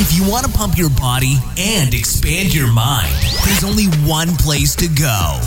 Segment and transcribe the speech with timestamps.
[0.00, 3.12] If you want to pump your body and expand your mind,
[3.44, 5.40] there's only one place to go.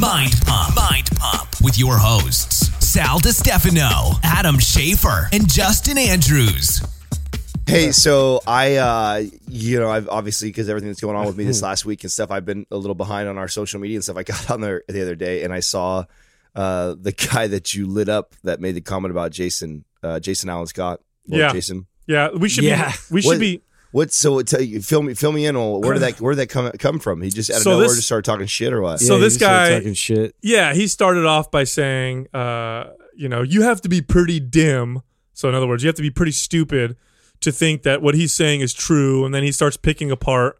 [0.00, 0.76] Mind Pump.
[0.76, 6.82] Mind Pump with your hosts, Sal DiStefano, Adam Schafer, and Justin Andrews.
[7.66, 11.44] Hey, so I, uh, you know, I've obviously because everything that's going on with me
[11.44, 14.04] this last week and stuff, I've been a little behind on our social media and
[14.04, 14.16] stuff.
[14.16, 16.04] I got on there the other day and I saw
[16.54, 20.48] uh, the guy that you lit up that made the comment about Jason, uh, Jason
[20.50, 21.00] Allen Scott.
[21.24, 21.50] Yeah.
[21.52, 21.86] Jason.
[22.06, 22.90] Yeah, we should Yeah.
[22.92, 22.96] be.
[23.14, 23.62] We should What- be.
[23.92, 24.12] What?
[24.12, 26.46] So tell you, fill me, fill me in on where did that, where did that
[26.48, 27.22] come come from?
[27.22, 29.00] He just out of So nowhere this- just started talking shit or what?
[29.00, 30.34] So this guy- talking shit.
[30.42, 35.00] Yeah, he started off by saying, uh, you know, you have to be pretty dim.
[35.32, 36.96] So in other words, you have to be pretty stupid
[37.40, 39.24] to think that what he's saying is true.
[39.24, 40.58] And then he starts picking apart.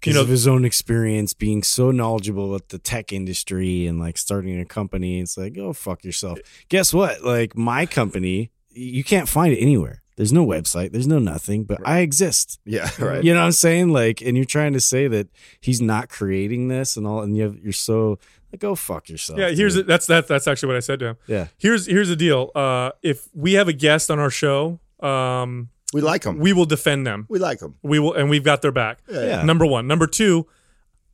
[0.00, 4.16] because know- of his own experience being so knowledgeable with the tech industry and like
[4.16, 5.20] starting a company.
[5.20, 6.38] It's like, oh fuck yourself.
[6.70, 7.22] Guess what?
[7.22, 10.02] Like my company, you can't find it anywhere.
[10.18, 10.92] There's no website.
[10.92, 11.64] There's no nothing.
[11.64, 12.58] But I exist.
[12.66, 13.24] Yeah, right.
[13.24, 13.90] You know what I'm saying?
[13.90, 15.28] Like, and you're trying to say that
[15.60, 18.18] he's not creating this and all, and you have, you're so
[18.52, 19.38] like, go fuck yourself.
[19.38, 19.86] Yeah, here's dude.
[19.86, 21.16] that's that's that's actually what I said to him.
[21.28, 21.46] Yeah.
[21.56, 22.50] Here's here's the deal.
[22.54, 26.38] Uh, if we have a guest on our show, um, We like them.
[26.40, 27.26] we will defend them.
[27.28, 27.76] We like them.
[27.82, 28.98] We will, and we've got their back.
[29.08, 29.44] Yeah.
[29.44, 29.86] Number one.
[29.86, 30.46] Number two,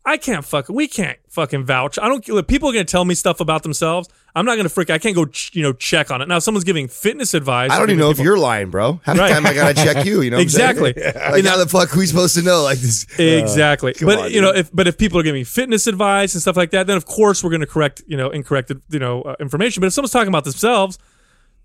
[0.04, 0.68] I can't fuck.
[0.68, 1.98] We can't fucking vouch.
[1.98, 2.26] I don't.
[2.28, 4.08] look, People are gonna tell me stuff about themselves.
[4.36, 4.90] I'm not gonna freak.
[4.90, 5.26] I can't go.
[5.26, 6.26] ch- You know, check on it.
[6.28, 7.70] Now, someone's giving fitness advice.
[7.70, 9.00] I don't even know if you're lying, bro.
[9.04, 9.28] Half Right.
[9.28, 10.22] the time I gotta check you.
[10.22, 10.38] You know?
[10.38, 10.92] Exactly.
[11.34, 12.62] Like how the fuck who's supposed to know?
[12.62, 13.06] Like this.
[13.18, 13.94] Exactly.
[13.94, 16.56] come but on, you know, if but if people are giving fitness advice and stuff
[16.56, 19.36] like that, then of course we're going to correct you know incorrect you know uh,
[19.40, 19.80] information.
[19.80, 20.98] But if someone's talking about themselves,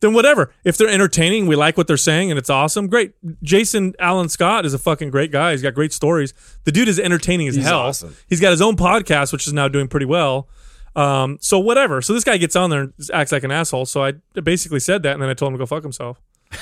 [0.02, 0.54] then whatever.
[0.64, 2.88] If they're entertaining, we like what they're saying, and it's awesome.
[2.88, 3.14] Great.
[3.44, 5.52] Jason Allen Scott is a fucking great guy.
[5.52, 6.34] He's got great stories.
[6.64, 7.80] The dude is entertaining as He's hell.
[7.82, 8.16] awesome.
[8.30, 10.48] He's got his own podcast, which is now doing pretty well.
[10.96, 12.02] Um, so whatever.
[12.02, 13.86] So this guy gets on there and acts like an asshole.
[13.86, 16.20] So I basically said that, and then I told him to go fuck himself.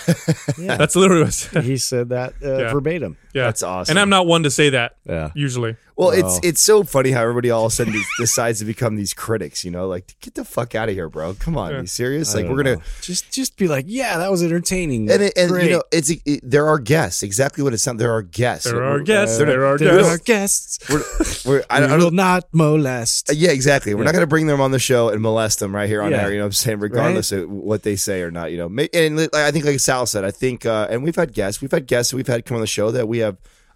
[0.58, 0.76] Yeah.
[0.76, 1.64] That's literally what I said.
[1.64, 2.74] he said that uh, Yeah.
[2.74, 3.16] verbatim.
[3.38, 3.94] Yeah, That's awesome.
[3.94, 4.96] And I'm not one to say that.
[5.06, 5.32] Yeah.
[5.36, 5.76] Usually.
[5.96, 6.40] Well, it's Wow.
[6.44, 9.66] it's so funny how everybody all of a sudden decides to become these critics.
[9.66, 11.34] You know, like get the fuck out of here, bro.
[11.34, 11.82] Come on, Yeah.
[11.82, 12.36] you serious?
[12.36, 12.76] I Like we're gonna.
[12.76, 12.82] know.
[13.02, 15.10] just just be like, yeah, that was entertaining.
[15.10, 15.66] And, it, and Great.
[15.66, 17.98] you know it's it, there are guests exactly what it sounds.
[17.98, 18.66] There are guests.
[18.70, 19.40] There are We're- guests.
[19.42, 20.14] uh, There are there guests.
[20.14, 20.90] are guests.
[20.90, 23.30] We're, we're, I, I don't- I will don't, molest.
[23.32, 23.96] uh, yeah, exactly.
[23.96, 26.12] We're not going to bring them on the show and molest them right here on
[26.12, 26.24] Yeah.
[26.24, 26.32] air.
[26.32, 26.80] You know what I'm saying?
[26.80, 28.52] Regardless of what they say or not.
[28.52, 31.60] You know, and I think like Sal said, I think, uh, and we've had guests,
[31.62, 33.27] we've had guests, we've had come on the show that we have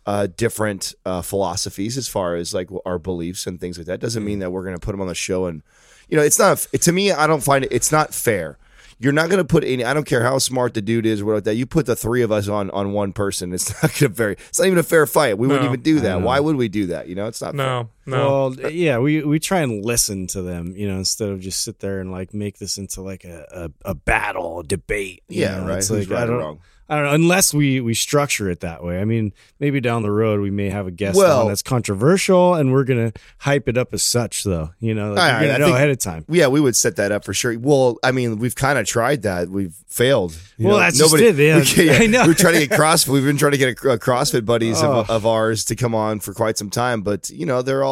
[0.06, 4.00] uh, different uh, philosophies as far as like our beliefs and things like that.
[4.00, 5.62] Doesn't mean that we're going to put them on the show and,
[6.10, 6.58] you know, it's not.
[6.58, 7.72] To me, I don't find it.
[7.72, 8.58] It's not fair.
[9.00, 9.84] You're not going to put any.
[9.84, 11.56] I don't care how smart the dude is or what like that.
[11.56, 13.52] You put the three of us on on one person.
[13.52, 14.34] It's not going to very.
[14.34, 15.40] It's not even a fair fight.
[15.40, 16.22] We wouldn't even do that.
[16.22, 17.08] Why would we do that?
[17.08, 17.56] You know, it's not.
[17.56, 17.66] fair.
[18.06, 18.54] No.
[18.58, 21.80] Well, yeah, we we try and listen to them, you know, instead of just sit
[21.80, 25.24] there and like make this into like a a, a battle, a debate.
[25.30, 25.68] you Yeah, know?
[25.68, 25.78] right.
[25.78, 26.60] It's Who's like right I or don't, wrong?
[26.90, 29.00] I don't know, unless we we structure it that way.
[29.00, 32.56] I mean, maybe down the road we may have a guest Well- on that's controversial,
[32.56, 34.72] and we're gonna hype it up as such, though.
[34.82, 36.26] You know, like right, know think- ahead of time.
[36.28, 37.58] Yeah, we would set that up for sure.
[37.58, 39.48] Well, I mean, we've kind of tried that.
[39.50, 40.36] We've failed.
[40.60, 41.64] Well, know, that's just it, yeah.
[41.78, 42.28] We, yeah, I know.
[42.28, 43.10] We're trying to get CrossFit.
[43.10, 45.14] We've been trying to get a, a CrossFit buddies of, Oh.
[45.16, 47.91] of ours to come on for quite some time, but you know they're all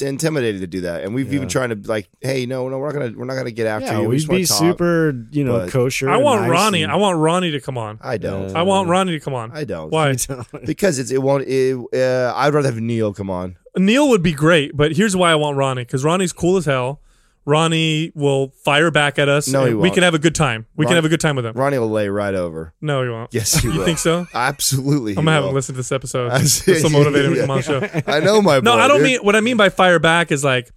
[0.00, 1.04] intimidated to do that.
[1.04, 3.50] And we've even tried to like, hey, no, no, we're not gonna, we're not gonna
[3.50, 4.02] get after Yeah, you.
[4.02, 4.58] We we'd just be talk.
[4.58, 6.08] super, you know, but- kosher.
[6.10, 6.82] I want nice Ronnie.
[6.82, 7.98] and- I want Ronnie to come on.
[8.02, 8.54] I don't.
[8.56, 9.50] I want Ronnie to come on.
[9.52, 9.90] I don't.
[9.90, 10.14] Why?
[10.64, 11.44] Because it's it won't.
[11.46, 13.56] It, uh, I'd rather have Neil come on.
[13.76, 17.00] Neil would be great, but here's why I want Ronnie because Ronnie's cool as hell.
[17.46, 19.46] Ronnie will fire back at us.
[19.48, 19.94] No, he and We won't.
[19.94, 20.66] can have a good time.
[20.76, 21.54] We Ron- can have a good time with him.
[21.54, 22.74] Ronnie will lay right over.
[22.80, 23.32] No, he won't.
[23.32, 23.78] Yes, he You will.
[23.80, 24.26] You think so?
[24.34, 25.12] Absolutely.
[25.12, 25.50] he I'm gonna have will.
[25.50, 26.32] him listen to this episode.
[26.32, 26.72] I see.
[26.72, 28.02] This will motivate him to come on the show.
[28.12, 28.56] I know my.
[28.60, 29.04] No, boy, I don't dude.
[29.06, 30.70] mean what I mean by fire back is like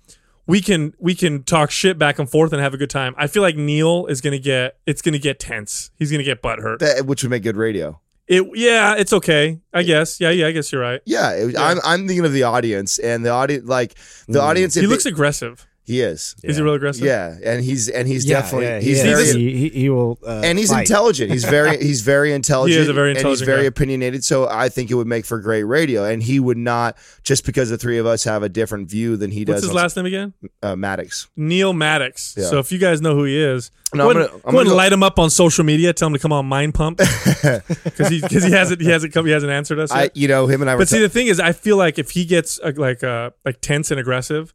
[0.46, 3.16] we can we can talk shit back and forth and have a good time.
[3.18, 5.90] I feel like Neil is gonna get it's gonna get tense.
[5.96, 6.80] He's gonna get butthurt.
[6.80, 8.00] that, which would make good radio.
[8.28, 9.60] It yeah, it's okay.
[9.74, 10.22] I guess.
[10.22, 11.02] Yeah, yeah, I guess you're right.
[11.04, 13.96] Yeah, it, I'm I'm thinking of the audience and the audience like
[14.28, 14.78] the audience.
[14.78, 15.66] if He they- looks aggressive.
[15.90, 16.36] He is.
[16.44, 17.04] Is he real aggressive?
[17.04, 20.18] Yeah, and he's and he's Yeah, definitely yeah, he's he, very he, he, he will,
[20.26, 20.82] uh, and he's fight.
[20.82, 21.32] intelligent.
[21.32, 22.78] He's very he's very intelligent.
[22.78, 23.68] he is a very and he's intelligent very guy.
[23.68, 24.24] opinionated.
[24.24, 26.06] So I think it would make for great radio.
[26.06, 29.32] And he would not just because the three of us have a different view than
[29.32, 29.54] he What's does.
[29.56, 30.34] What's his on- last name again?
[30.64, 31.28] uh, Maddox.
[31.36, 32.36] Neil Maddox.
[32.38, 32.46] Yeah.
[32.46, 34.52] So if you guys know who he is, No, go I'm ahead, gonna- I'm go
[34.52, 35.92] gonna and go- light him up on social media.
[35.94, 36.98] Tell him to come on Mind Pump
[37.44, 39.92] because he because he hasn't he hasn't come he hasn't answered us.
[39.92, 40.76] I you know him and I.
[40.76, 43.32] Were But see, the thing is, I feel like if he gets uh, like uh,
[43.46, 44.54] like tense and aggressive,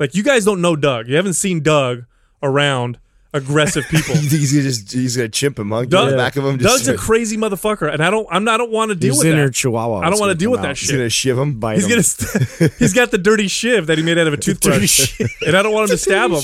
[0.00, 1.06] like you guys don't know Doug.
[1.06, 2.04] You haven't seen Doug
[2.42, 2.98] around
[3.32, 4.16] aggressive people.
[4.16, 5.82] you think he's gonna just he's gonna chimp him, huh?
[5.82, 6.58] Get Doug, on the back of him.
[6.58, 9.10] Just Doug's a crazy motherfucker, and I don't I'm not I don't want to deal
[9.14, 9.54] His with inner that.
[9.54, 10.00] chihuahua.
[10.00, 10.78] I don't wanna deal come with that out.
[10.78, 11.60] he's gonna shiv him.
[11.60, 11.90] Bite He's him.
[11.90, 15.56] gonna st- he's got the dirty shiv that he made out of a toothbrush, and
[15.56, 16.40] I don't want him to stab him.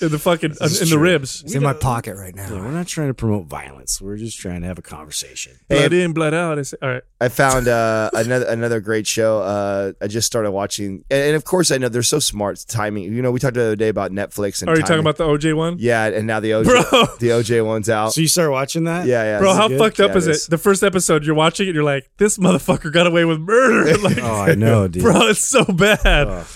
[0.00, 1.42] In the fucking is in the ribs.
[1.44, 2.48] It's in my pocket right now.
[2.48, 4.00] Yeah, we're not trying to promote violence.
[4.00, 5.52] We're just trying to have a conversation.
[5.68, 6.58] Hey, Blood in, blood out.
[6.58, 7.02] I say, all right.
[7.20, 9.40] I found uh, another another great show.
[9.40, 12.64] Uh, I just started watching, and, and of course, I know they're so smart.
[12.68, 15.16] Timing, you know, we talked the other day about Netflix and Are you talking about
[15.16, 15.76] the OJ one?
[15.78, 16.82] Yeah, and now the OJ, Bro.
[17.18, 18.12] the OJ one's out.
[18.12, 19.06] So you start watching that?
[19.06, 19.78] yeah, yeah, Bro, how good?
[19.78, 20.50] fucked up Yeah, is it?
[20.50, 23.96] The first episode, you're watching it, you're like, this motherfucker got away with murder.
[24.02, 25.02] like, Oh, I know, dude.
[25.02, 26.46] bro, it's so bad.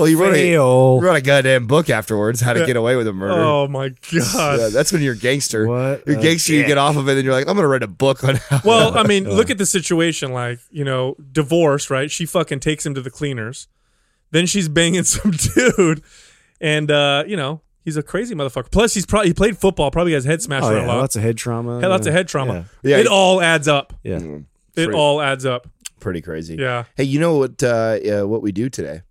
[0.00, 1.00] Well, he wrote a, Fail.
[1.00, 3.40] wrote a goddamn book afterwards, how to get away with a murder.
[3.40, 4.58] Oh my god.
[4.58, 5.66] Yeah, that's when you're a gangster.
[5.66, 6.68] What You're a a gangster, you dick.
[6.68, 8.60] get off of it, and you're like, I'm gonna write a book on how.
[8.64, 10.32] Well, I mean, look at the situation.
[10.32, 12.10] Like, you know, divorce, right?
[12.10, 13.68] She fucking takes him to the cleaners.
[14.30, 16.02] Then she's banging some dude,
[16.60, 18.70] and uh, you know, he's a crazy motherfucker.
[18.70, 19.90] Plus, he's probably he played football.
[19.90, 20.98] Probably has head smashed Oh, yeah, a lot.
[20.98, 21.80] lots of head trauma.
[21.80, 22.66] Had lots of head trauma.
[22.82, 22.98] Yeah.
[22.98, 23.92] it all adds up.
[24.02, 24.20] Yeah.
[24.76, 25.68] It all adds up.
[25.98, 26.54] pretty crazy.
[26.56, 26.84] Yeah.
[26.96, 27.62] Hey, you know what?
[27.62, 29.02] Uh, uh, what we do today?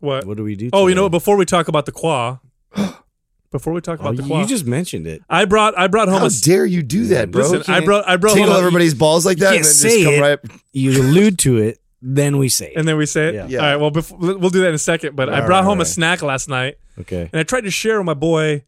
[0.00, 0.24] What?
[0.26, 0.70] What do we do?
[0.72, 1.12] Oh, you know, what?
[1.12, 2.38] before we talk about the qua,
[3.50, 5.22] before we talk Oh, about the qua, you just mentioned it.
[5.28, 7.48] I brought I brought home How a dare you do that, bro?
[7.50, 7.72] listen.
[7.74, 10.02] I brought I brought tickle home a, everybody's balls like that, and can't then say
[10.02, 10.20] just come it.
[10.20, 10.38] right.
[10.72, 12.76] You allude to it, then we say it.
[12.76, 13.34] and then we say it.
[13.34, 13.46] Yeah.
[13.48, 13.58] Yeah.
[13.60, 13.76] All right.
[13.76, 15.16] Well, before, we'll do that in a second.
[15.16, 16.76] But I brought right, home all a snack last night.
[17.00, 17.30] okay.
[17.32, 18.64] and I tried to share with my boy,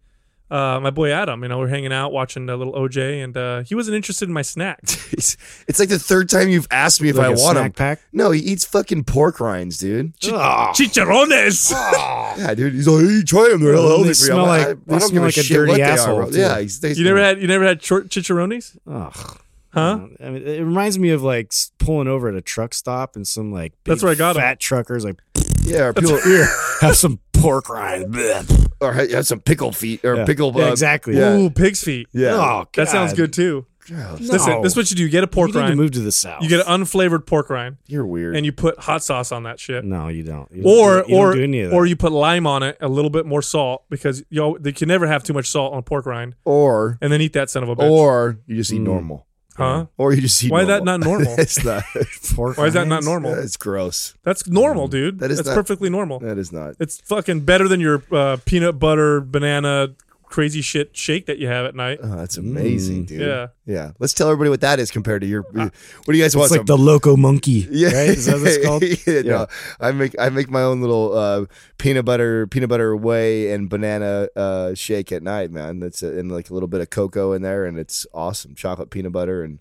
[0.51, 1.43] uh, my boy Adam.
[1.43, 4.33] You know, we're hanging out watching a little OJ, and uh, he wasn't interested in
[4.33, 4.81] my snack.
[5.19, 5.37] It's,
[5.67, 7.73] it's like the third time you've asked me if Like I a want snack them.
[7.73, 8.01] pack.
[8.13, 10.13] No, he eats fucking pork rinds, dude.
[10.33, 10.73] Ah.
[10.73, 11.73] Chicharrones.
[12.39, 12.75] Yeah, dude.
[12.75, 13.61] He's like, hey, try them.
[13.63, 14.15] They're healthy they for you.
[14.15, 15.83] smell I'm like- I, they I don't smell give a a shit dirty what they
[15.83, 19.39] asshole, are, Yeah, he's, they you never had you never had short chicharrones, Ugh.
[19.73, 20.07] huh?
[20.23, 23.51] I mean, it reminds me of like pulling over at a truck stop and some
[23.51, 25.17] like big That's where I got fat truckers like
[25.65, 26.19] yeah, or people
[26.81, 28.13] have some pork rind.
[28.15, 28.67] Blech.
[28.81, 30.25] or have some pickle feet or Yeah.
[30.25, 30.53] pickle.
[30.57, 31.17] Yeah, uh, exactly.
[31.17, 31.37] Yeah.
[31.37, 32.07] Ooh, pig's feet.
[32.13, 32.35] Yeah.
[32.35, 33.67] Oh, That sounds good too.
[33.89, 34.21] Gross.
[34.21, 35.03] Listen, this is what you do.
[35.03, 35.81] You get a pork you need to rind.
[35.81, 36.43] move to the south.
[36.43, 38.37] You get an unflavored pork rind, You're weird.
[38.37, 39.83] and you put hot sauce on that shit.
[39.83, 40.47] no, you don't.
[40.53, 41.77] You don't Or do, you or don't do any of that.
[41.77, 44.73] or you put lime on it, a little bit more salt because you know, you
[44.75, 47.63] can never have too much salt on pork rind, or and then eat that son
[47.63, 47.91] of a bitch.
[47.91, 48.85] or you just eat Mm.
[48.85, 49.27] normal.
[49.59, 49.87] Huh?
[49.97, 50.51] Or you just eat.
[50.51, 51.35] Why is that not normal?
[51.39, 51.83] it's not.
[52.35, 53.35] pork Why is that not normal?
[53.35, 54.15] It's gross.
[54.23, 55.19] That's normal, dude.
[55.19, 56.21] That is That's not- perfectly normal.
[56.21, 56.75] That is not.
[56.81, 59.89] It's fucking better than your uh, peanut butter banana
[60.29, 61.99] crazy shit shake that you have at night.
[62.03, 63.09] Oh, that's amazing, Mm.
[63.09, 63.21] dude.
[63.21, 63.47] Yeah.
[63.67, 63.93] Yeah.
[63.99, 65.43] Let's tell everybody what that is compared to your.
[65.43, 65.73] what
[66.07, 66.47] do you guys want?
[66.47, 67.67] It's like some- the loco monkey.
[67.71, 68.11] Yeah, Right?
[68.11, 68.83] Is that what it's called?
[69.07, 69.47] yeah, no,
[69.81, 71.45] I make I make my own little uh,
[71.79, 75.81] peanut butter peanut butter whey and banana uh, shake at night, man.
[75.81, 78.55] That's uh and like a little bit of cocoa in there, and it's awesome.
[78.55, 79.59] Chocolate peanut butter and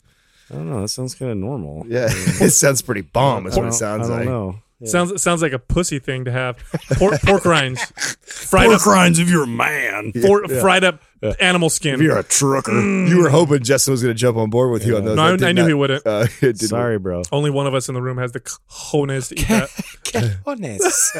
[0.49, 0.81] I don't know.
[0.81, 1.85] That sounds kind of normal.
[1.87, 3.47] yeah, it sounds pretty bomb.
[3.47, 4.27] Is what it don't- sounds I don't like.
[4.27, 4.59] know.
[4.79, 4.89] Yeah.
[4.89, 6.57] Sounds sounds like a pussy thing to have.
[6.93, 7.83] Pork, pork rinds,
[8.21, 10.11] fried pork up, rinds if you're a man.
[10.21, 11.01] for, fried up
[11.39, 11.95] animal skin.
[11.95, 12.79] If you're a trucker.
[12.79, 15.15] You were hoping Justin was going to jump on board with you on those.
[15.15, 16.05] No, I- I knew not- he wouldn't.
[16.05, 17.23] Uh, it didn't Sorry, bro.
[17.31, 20.37] Only one of us in the room has the cojones to eat that.
[20.45, 21.15] Honest.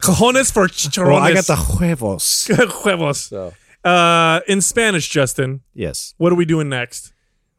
[0.00, 1.06] cojones for chicharrones.
[1.08, 2.46] well, I got the huevos.
[2.82, 3.20] huevos.
[3.24, 3.52] So.
[3.84, 6.14] Uh, in Spanish, Justin, Yes.
[6.16, 7.12] what are we doing next?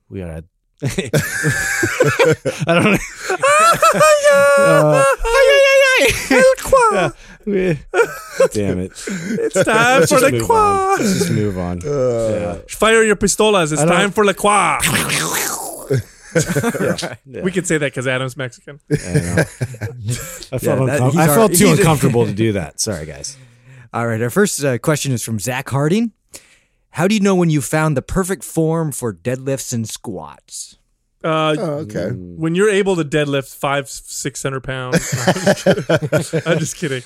[0.10, 0.42] We are.
[0.81, 2.98] I don't know.
[4.57, 5.03] Uh,
[7.47, 7.75] yeah,
[8.51, 8.91] Damn it.
[9.07, 10.95] It's time Let's for the move qua.
[11.00, 11.79] Let's just move on.
[11.83, 12.57] yeah.
[12.69, 13.71] Fire your pistolas.
[13.71, 14.79] It's time for the qua.
[16.35, 17.15] Yeah.
[17.44, 18.81] We could say that because Adam's Mexican.
[18.91, 18.95] I.
[18.97, 19.57] I felt,
[20.51, 22.79] Yeah, that- uncom- he's I our- felt too uncomfortable to do that.
[22.81, 23.38] Sorry, guys.
[23.94, 26.12] All right, our first uh, question is from Zach Harding.
[26.89, 30.77] How do you know when you found the perfect form for deadlifts and squats?
[31.25, 32.10] Uh, Oh, okay.
[32.12, 35.12] when you're able to deadlift five, six hundred pounds.
[36.46, 37.01] I'm just kidding.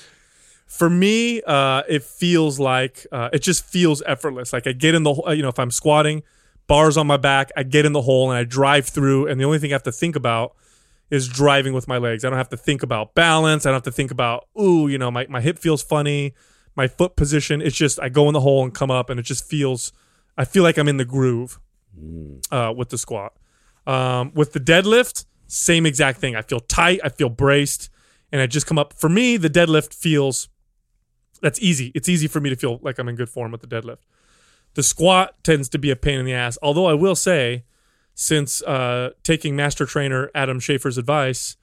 [0.66, 4.52] For me, uh, it feels like uh, it just feels effortless.
[4.52, 6.22] Like I get in the, ho- you know, if I'm squatting,
[6.68, 9.44] bars on my back, I get in the hole and I drive through, and the
[9.44, 10.54] only thing I have to think about
[11.10, 12.24] is driving with my legs.
[12.24, 13.66] I don't have to think about balance.
[13.66, 16.34] I don't have to think about, ooh, you know, my, my hip feels funny,
[16.76, 17.60] my foot position.
[17.60, 19.92] It's just I go in the hole and come up, and it just feels.
[20.38, 21.58] I feel like I'm in the groove
[22.52, 23.32] uh, with the squat.
[23.86, 26.36] Um, with the deadlift, same exact thing.
[26.36, 27.90] I feel tight, I feel braced,
[28.30, 28.94] and I just come up.
[28.94, 30.48] For me, the deadlift feels
[31.40, 31.90] that's easy.
[31.94, 34.04] It's easy for me to feel like I'm in good form with the deadlift.
[34.74, 36.58] The squat tends to be a pain in the ass.
[36.62, 37.64] Although I will say,
[38.14, 41.56] since uh, taking master trainer Adam Schafer's advice,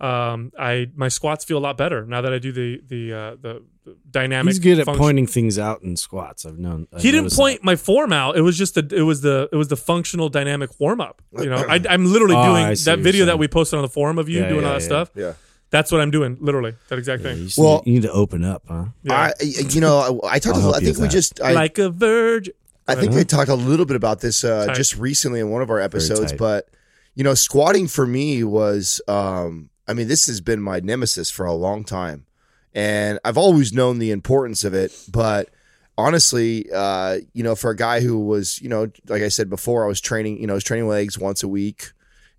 [0.00, 3.30] um, I my squats feel a lot better now that I do the the uh,
[3.40, 4.50] the, the dynamic.
[4.52, 6.46] He's good at function- pointing things out in squats.
[6.46, 6.86] I've known.
[6.92, 8.36] I've he didn't noticed point my form out.
[8.36, 11.20] It was just the it was the it was the functional dynamic warm up.
[11.38, 14.18] You know, I, I'm literally Oh, doing that video that we posted on the forum
[14.18, 14.86] of you Yeah, doing yeah, all that yeah.
[14.86, 15.10] stuff.
[15.14, 15.32] Yeah.
[15.70, 16.36] That's what I'm doing.
[16.40, 17.34] Literally, that exact that.
[17.36, 17.44] thing.
[17.44, 18.86] You, Well- need, you need to open up, huh?
[19.04, 19.14] Yeah.
[19.14, 20.56] I, you know, I, I talked.
[20.56, 21.10] I'll a- help I think we that.
[21.12, 21.40] just.
[21.40, 22.54] I, like a virgin.
[22.88, 25.70] I think we talked a little bit about this uh, just recently in one of
[25.70, 26.68] our episodes, but
[27.14, 31.44] you know, squatting for me was, um, I mean, this has been my nemesis for
[31.44, 32.26] a long time,
[32.72, 34.96] and I've always known the importance of it.
[35.10, 35.50] But
[35.98, 39.84] honestly, uh, you know, for a guy who was, you know, like I said before,
[39.84, 41.90] I was training, you know, I was training legs once a week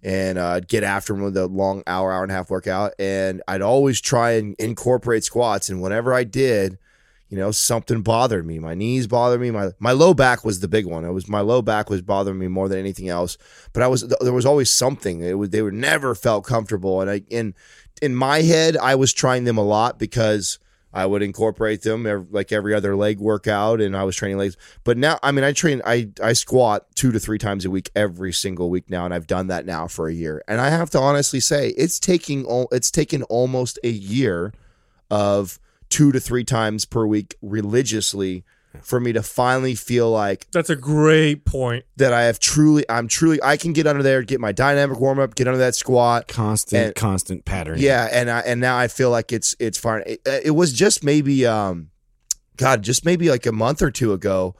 [0.02, 2.94] and uh, get after him with a long hour, hour and a half workout.
[2.98, 5.70] And I'd always try and incorporate squats.
[5.70, 6.78] And whenever I did,
[7.32, 8.60] you know, something bothered me.
[8.60, 9.52] My knees bothered me.
[9.52, 11.06] My my low back was the big one.
[11.06, 13.38] It was my low back was bothering me more than anything else.
[13.72, 15.22] But I was there was always something.
[15.22, 17.00] It was they were never felt comfortable.
[17.00, 17.56] And I in
[18.02, 20.60] in my head, I was trying them a lot because
[20.94, 24.58] I would incorporate them ev- like every other leg workout, and I was training legs.
[24.84, 27.92] But now, I mean, I train, I I squat two to three times a week
[27.96, 30.44] every single week now, and I've done that now for a year.
[30.50, 34.52] And I have to honestly say, it's taking it's taken almost a year
[35.10, 35.62] of
[35.92, 38.44] two to three times per week religiously
[38.82, 41.84] for me to finally feel like That's a great point.
[41.98, 45.20] that I have truly, I'm truly, I can get under there, get my dynamic warm
[45.20, 47.78] up, get under that squat, Constant, And- constant pattern.
[47.80, 50.04] yeah, and I and now I feel like it's it's fine.
[50.06, 51.90] It, it was just maybe um,
[52.56, 54.56] God, just maybe like a month or two ago.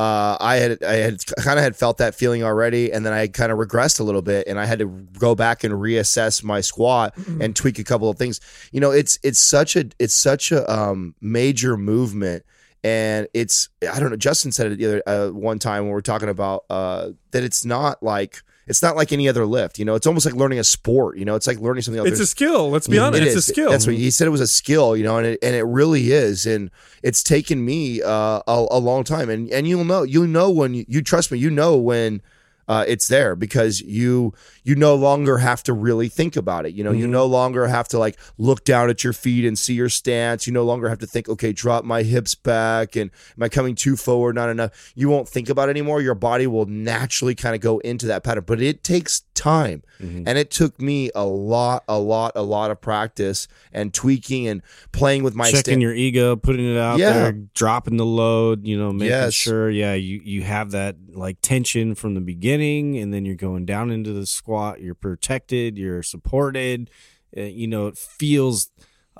[0.00, 3.26] Uh, I had I had kind of had felt that feeling already, and then I
[3.26, 4.86] kind of regressed a little bit, and I had to
[5.18, 8.40] go back and reassess my squat and tweak a couple of things.
[8.72, 12.46] You know, it's it's such a it's such a um, major movement,
[12.82, 14.16] and it's I don't know.
[14.16, 17.44] Justin said it the other uh, one time when we are talking about uh, that
[17.44, 19.80] it's not like it's not like any other lift.
[19.80, 21.18] You know, it's almost like learning a sport.
[21.18, 22.08] You know, it's like learning something else.
[22.08, 22.70] It's a skill.
[22.70, 23.20] Let's be honest.
[23.20, 23.68] It It's a skill.
[23.70, 24.28] That's what he said.
[24.28, 26.70] It was a skill, you know, and it, and it really is, and
[27.02, 29.28] it's taken me uh, a, a long time.
[29.28, 32.22] And and you'll know, you'll know when you, you trust me, you know when
[32.68, 36.74] uh, it's there because you you no longer have to really think about it.
[36.74, 37.12] You know, you Mm-hmm.
[37.12, 40.46] no longer have to like look down at your feet and see your stance.
[40.46, 43.74] You no longer have to think, okay, drop my hips back and am I coming
[43.74, 44.34] too forward?
[44.34, 44.92] Not enough.
[44.94, 46.00] You won't think about it anymore.
[46.02, 49.82] Your body will naturally kind of go into that pattern, but it takes time.
[50.00, 50.24] Mm-hmm.
[50.26, 54.62] And it took me a lot, a lot, a lot of practice and tweaking and
[54.92, 57.12] playing with my checking stand- your ego, putting it out Yeah.
[57.12, 59.34] there, dropping the load, you know, making Yes.
[59.34, 63.64] sure, yeah, you you have that like tension from the beginning, and then you're going
[63.64, 64.80] down into the squat.
[64.80, 66.90] You're protected, you're supported.
[67.36, 68.70] Uh, you know, it feels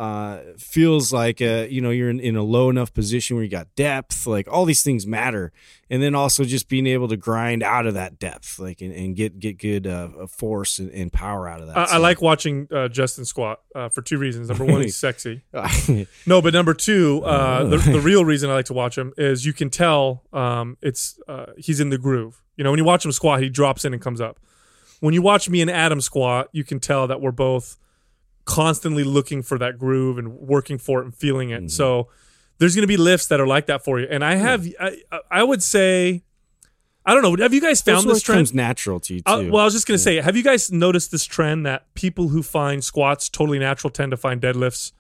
[0.01, 3.51] uh feels like uh you know you're in, in a low enough position where you
[3.51, 5.53] got depth like all these things matter
[5.91, 9.15] and then also just being able to grind out of that depth like and, and
[9.15, 12.67] get get good uh force and, and power out of that I, I like watching
[12.73, 14.49] uh, Justin squat uh, for two reasons.
[14.49, 15.43] Number one, he's sexy.
[16.27, 19.45] No, but number two, uh, the, the real reason I like to watch him is
[19.45, 22.43] you can tell um, it's uh, he's in the groove.
[22.57, 24.39] You know, when you watch him squat, he drops in and comes up.
[25.01, 27.79] When you watch me and Adam squat, you can tell that we're both
[28.45, 31.71] constantly looking for that groove and working for it and feeling it.
[31.71, 32.09] So
[32.59, 34.07] there's going to be lifts that are like that for you.
[34.11, 34.97] And I have, I,
[35.31, 36.23] I would say,
[37.07, 37.43] I don't know.
[37.43, 38.39] Have you guys found this trend?
[38.39, 39.31] comes natural to you too.
[39.33, 41.93] Uh, well, I was just going to say, have you guys noticed this trend that
[41.95, 44.93] people who find squats totally natural tend to find deadlifts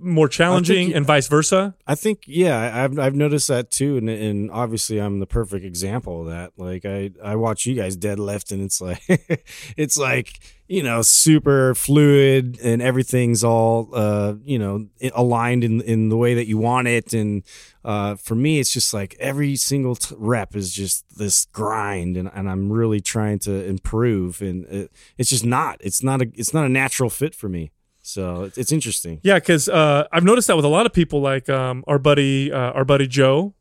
[0.00, 1.74] more challenging you- and vice versa?
[1.86, 6.22] I think yeah, I've I've noticed that too, and and obviously I'm the perfect example
[6.22, 6.52] of that.
[6.56, 9.02] Like I I watch you guys deadlift, and it's like
[9.76, 16.08] it's like you know super fluid, and everything's all uh you know aligned in in
[16.08, 17.42] the way that you want it, and
[17.84, 22.30] uh for me it's just like every single t- rep is just this grind, and
[22.34, 26.54] and I'm really trying to improve, and it, it's just not it's not a it's
[26.54, 27.70] not a natural fit for me.
[28.06, 29.20] So it's, it's interesting.
[29.22, 32.52] Yeah, because uh, I've noticed that with a lot of people, like um, our buddy,
[32.52, 33.54] uh, our buddy Joe.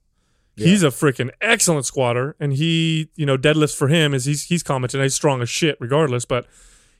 [0.55, 4.61] He's a freaking excellent squatter, and he, you know, deadlifts for him is he's he's
[4.61, 6.45] commented he's strong as shit regardless, but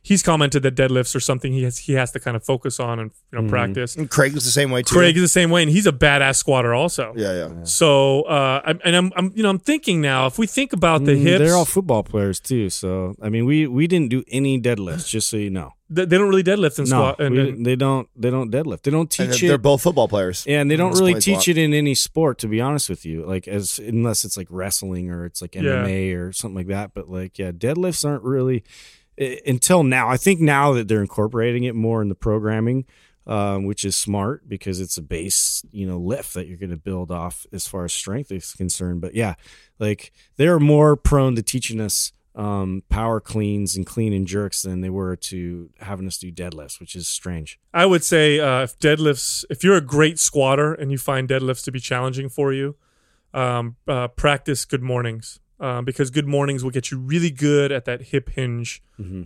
[0.04, 3.00] he's commented that deadlifts are something he has he has to kind of focus on
[3.00, 3.96] and you know practice.
[3.96, 4.94] And Craig was the same way too.
[4.94, 7.14] Craig is the same way, and he's a badass squatter also.
[7.16, 7.64] yeah, yeah.
[7.64, 11.06] So, uh, I'm, and I'm, I'm, you know, I'm thinking now if we think about
[11.06, 12.70] the Mm, hips, They're all football players too.
[12.70, 15.72] So I mean, we we didn't do any deadlifts, just so you know.
[15.90, 17.20] they, they don't really deadlift and No, squat.
[17.22, 18.08] And, we and- they don't.
[18.16, 18.82] They don't deadlift.
[18.84, 19.62] They don't And teach they're it.
[19.62, 20.44] both football players.
[20.46, 22.90] Yeah, and they don't really explains a teach it in any sport, to be honest
[22.90, 23.26] with you.
[23.26, 25.62] Like as unless it's like wrestling or it's like Yeah.
[25.62, 26.94] MMA or something like that.
[26.94, 28.64] But like, yeah, deadlifts aren't really i-
[29.18, 30.10] until now.
[30.10, 32.86] I think now that they're incorporating it more in the programming,
[33.26, 36.78] um, which is smart because it's a base, you know, lift that you're going to
[36.78, 39.02] build off as far as strength is concerned.
[39.02, 39.36] But yeah,
[39.80, 44.82] like they're more prone to teaching us um, power cleans and clean and jerks than
[44.82, 47.60] they were to having us do deadlifts, which is strange.
[47.74, 51.64] I would say uh, if deadlifts, if you're a great squatter and you find deadlifts
[51.66, 52.76] to be challenging for you,
[53.34, 57.86] um, uh, practice good mornings um, because good mornings will get you really good at
[57.86, 58.82] that hip hinge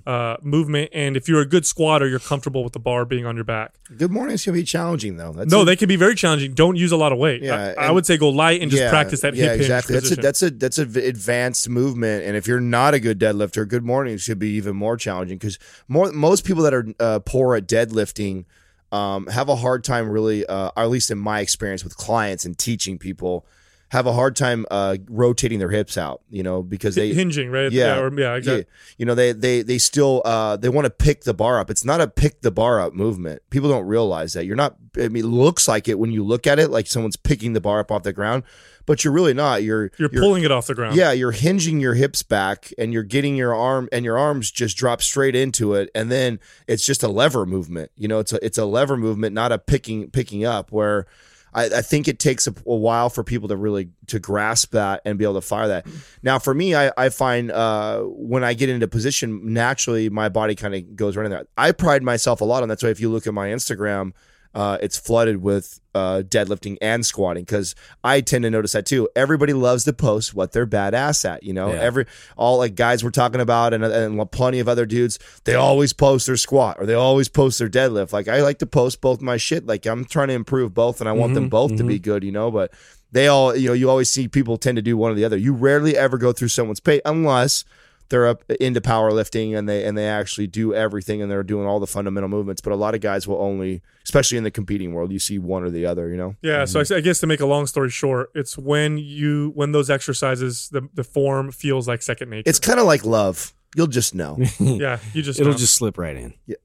[0.06, 0.90] uh, movement.
[0.94, 3.76] And if you're a good squatter, you're comfortable with the bar being on your back.
[3.96, 5.32] Good morning's gonna be challenging though.
[5.32, 6.54] That's no, a- they can be very challenging.
[6.54, 7.42] Don't use a lot of weight.
[7.42, 9.96] Yeah, I, I would say go light and just yeah, practice that yeah, hip exactly.
[9.96, 13.00] hinge That's a that's a that's a v- advanced movement, and if you're not a
[13.00, 15.58] good deadlifter, good Mornings should be even more challenging because
[15.88, 18.46] more most people that are uh, poor at deadlifting
[18.92, 22.46] um, have a hard time really, uh, or at least in my experience with clients
[22.46, 23.46] and teaching people,
[23.90, 26.22] have a hard time uh, rotating their hips out.
[26.30, 27.72] You know, because they hinging, right?
[27.72, 28.00] Yeah.
[28.00, 28.60] or, yeah, exactly.
[28.60, 31.70] yeah, you know they they they still uh, they want to pick the bar up.
[31.70, 33.42] It's not a pick the bar up movement.
[33.50, 34.76] People don't realize that you're not.
[34.98, 37.62] I mean, it looks like it when you look at it, like someone's picking the
[37.62, 38.44] bar up off the ground,
[38.88, 39.62] but you're really not.
[39.62, 40.96] You're You're, pulling it off the ground.
[40.96, 44.76] yeah, you're hinging your hips back and you're getting your arm and your arms just
[44.76, 47.92] drop straight into it and then it's just a lever movement.
[47.96, 51.06] You know, it's a it's a lever movement, not a picking picking up where
[51.54, 55.02] I, I think it takes a, a while for people to really to grasp that
[55.06, 55.88] and be able to fire that.
[56.24, 60.56] Now, for me, I, I find uh, when I get into position, naturally my body
[60.56, 61.48] kind of goes right in there.
[61.58, 64.12] I pride myself a lot on that's why if you look at my Instagram,
[64.58, 69.08] uh, it's flooded with uh, deadlifting and squatting because I tend to notice that too.
[69.16, 71.44] Everybody loves to post what they're badass at.
[71.44, 71.80] You know, Yeah.
[71.80, 75.20] every all like guys we're talking about and and plenty of other dudes.
[75.44, 78.12] They always post their squat or they always post their deadlift.
[78.14, 79.68] Like I like to post both my shit.
[79.68, 82.24] Like I'm trying to improve both and I want them both to be good.
[82.24, 82.74] You know, but
[83.12, 85.38] they all you know you always see people tend to do one or the other.
[85.38, 87.64] You rarely ever go through someone's page unless
[88.10, 91.80] they're up into powerlifting and they and they actually do everything and they're doing all
[91.80, 92.62] the fundamental movements.
[92.62, 95.64] But a lot of guys will only, especially in the competing world, you see one
[95.64, 96.10] or the other.
[96.10, 99.52] You know, Yeah, so I guess to make a long story short, it's when you
[99.56, 102.50] when those exercises the the form feels like second nature.
[102.50, 103.54] it's kind of like love.
[103.76, 104.38] You'll just know.
[104.60, 105.58] yeah, you just It'll know.
[105.58, 106.56] just slip right in, Yeah.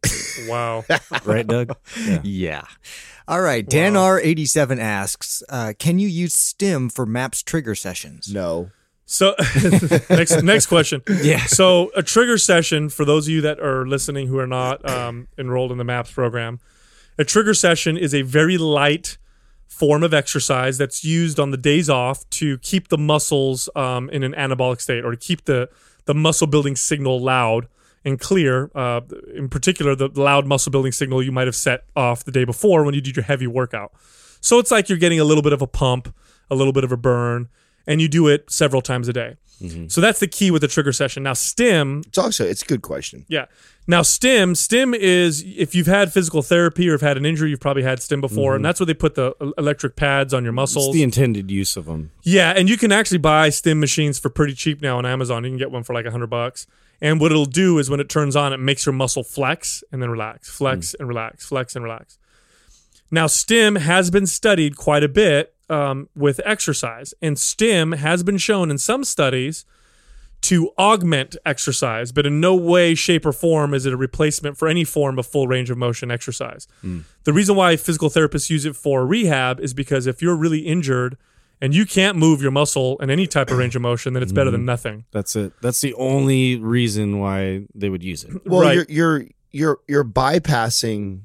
[0.49, 0.85] wow.
[1.25, 1.77] right, Doug?
[2.07, 2.21] Yeah.
[2.23, 2.63] Yeah.
[3.29, 3.69] All right.
[3.69, 8.33] Dan R87 asks, uh, can you use stim for MAPS trigger sessions?
[8.33, 8.71] no.
[9.05, 9.35] So
[10.11, 11.03] next next question.
[11.23, 11.45] Yeah.
[11.47, 15.29] So a trigger session for those of you that are listening who are not um,
[15.37, 16.61] enrolled in the MAPS program,
[17.19, 19.19] a trigger session is a very light
[19.67, 24.23] form of exercise that's used on the days off to keep the muscles um, in
[24.23, 25.69] an anabolic state or to keep the
[26.05, 27.69] the muscle building signal loud
[28.05, 28.71] and clear.
[28.75, 29.01] Uh,
[29.35, 32.85] in particular, the loud muscle building signal you might have set off the day before
[32.85, 33.93] when you did your heavy workout.
[34.41, 36.15] So it's like you're getting a little bit of a pump,
[36.51, 37.49] a little bit of a burn,
[37.87, 39.37] and you do it several times a day.
[39.63, 39.89] Mm-hmm.
[39.89, 41.23] So that's the key with the trigger session.
[41.23, 43.25] Now, stim It's also it's a good question.
[43.29, 43.47] yeah.
[43.87, 47.61] Now, stim, stim is if you've had physical therapy or have had an injury, you've
[47.61, 48.69] probably had stim before, and mm-hmm.
[48.69, 50.87] that's where they put the electric pads on your muscles.
[50.87, 52.13] It's the intended use of them.
[52.23, 55.43] yeah, and you can actually buy stim machines for pretty cheap now on Amazon.
[55.43, 56.67] You can get one for like a hundred bucks.
[57.01, 60.01] And what it'll do is when it turns on, it makes your muscle flex and
[60.01, 61.01] then relax, flex mm.
[61.01, 62.17] and relax, flex and relax.
[63.11, 68.39] Now, stim has been studied quite a bit um, with exercise, and stim has been
[68.39, 69.65] shown in some studies
[70.43, 74.67] to augment exercise, but in no way, shape, or form is it a replacement for
[74.67, 76.67] any form of full range of motion exercise.
[77.25, 81.17] The reason why physical therapists use it for rehab is because if you're really injured
[81.61, 84.33] and you can't move your muscle in any type of range of motion, then it's
[84.33, 85.05] better than nothing.
[85.13, 85.53] That's it.
[85.63, 88.33] That's the only reason why they would use it.
[88.45, 88.75] Well, Right.
[88.75, 91.21] you're you're you're you're bypassing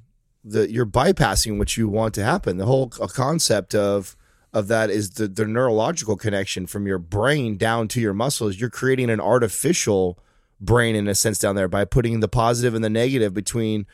[0.45, 2.57] the you're bypassing what you want to happen.
[2.57, 4.15] The whole concept of
[4.57, 8.59] of that is the the neurological connection from your brain down to your muscles.
[8.59, 10.17] You're creating an artificial
[10.59, 13.85] brain in a sense down there by putting the positive and the negative between.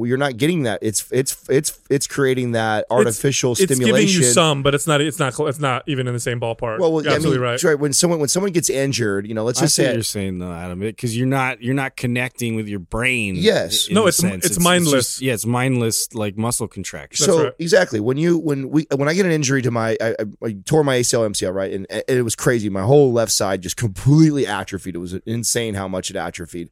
[0.00, 0.78] Well, you're not getting that.
[0.82, 4.22] It's it's it's it's creating that artificial It's giving stimulation.
[4.22, 5.00] you some, but it's not.
[5.02, 5.38] It's not.
[5.38, 6.78] It's not even in the same ballpark.
[6.80, 7.62] well, well You're I absolutely mean, right.
[7.62, 7.78] right.
[7.78, 10.02] When someone when someone gets injured, you know, let's I just see what say you're
[10.02, 13.34] saying though, Adam, because you're not you're not connecting with your brain.
[13.36, 13.88] Yes.
[13.88, 14.46] in No, a it's- sense.
[14.46, 14.92] it's mindless.
[14.92, 17.26] just- yeah, it's mindless, like muscle contraction.
[17.26, 17.52] That's so right.
[17.58, 20.52] exactly when you when we when I get an injury to my I, I, I
[20.64, 23.76] tore my ACL MCL right and, and it was crazy my whole left side just
[23.76, 26.70] completely atrophied it was insane how much it atrophied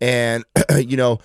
[0.00, 0.44] and
[0.78, 1.18] you know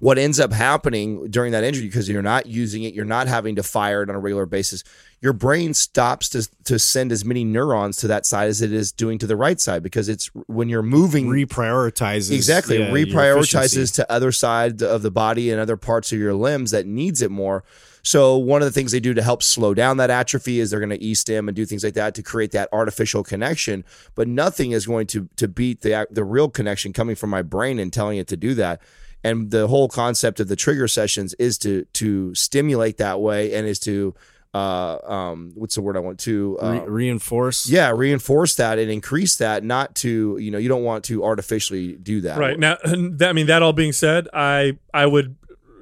[0.00, 3.56] what ends up happening during that injury because you're not using it you're not having
[3.56, 4.82] to fire it on a regular basis
[5.24, 8.92] your brain stops to to send as many neurons to that side as it is
[8.92, 12.78] doing to the right side because it's when you're moving reprioritizes exactly.
[12.78, 16.86] yeah, reprioritizes to other side of the body and other parts of your limbs that
[16.86, 17.64] needs it more.
[18.02, 20.78] So one of the things they do to help slow down that atrophy is they're
[20.78, 23.82] going to e-stim and do things like that to create that artificial connection
[24.14, 27.78] but nothing is going to to beat the the real connection coming from my brain
[27.78, 28.82] and telling it to do that
[29.24, 33.66] and the whole concept of the trigger sessions is to to stimulate that way and
[33.66, 34.14] is to
[34.54, 37.68] uh um what's the word i want to uh, Re- reinforce.
[37.68, 41.94] yeah reinforce that and increase that not to you know you don't want to artificially
[41.94, 45.34] do that Right now, that, I mean, that all being said, I I would,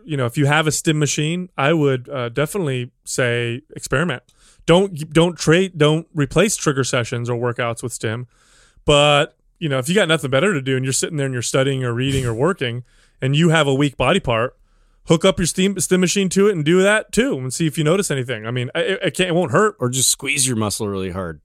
[0.04, 4.22] you know, if you have a stim machine, I would uh, definitely say experiment.
[4.64, 8.26] Don't don't trade, don't replace trigger sessions or workouts with stim.
[8.86, 11.32] But you know, if you got nothing better to do and you're sitting there and
[11.34, 12.84] you're studying or reading or working,
[13.22, 14.58] and you have a weak body part,
[15.06, 17.78] hook up your steam stim machine to it and do that too, and see if
[17.78, 18.46] you notice anything.
[18.46, 19.76] I mean, it, it can't, it won't hurt.
[19.78, 21.40] Or just squeeze your muscle really hard.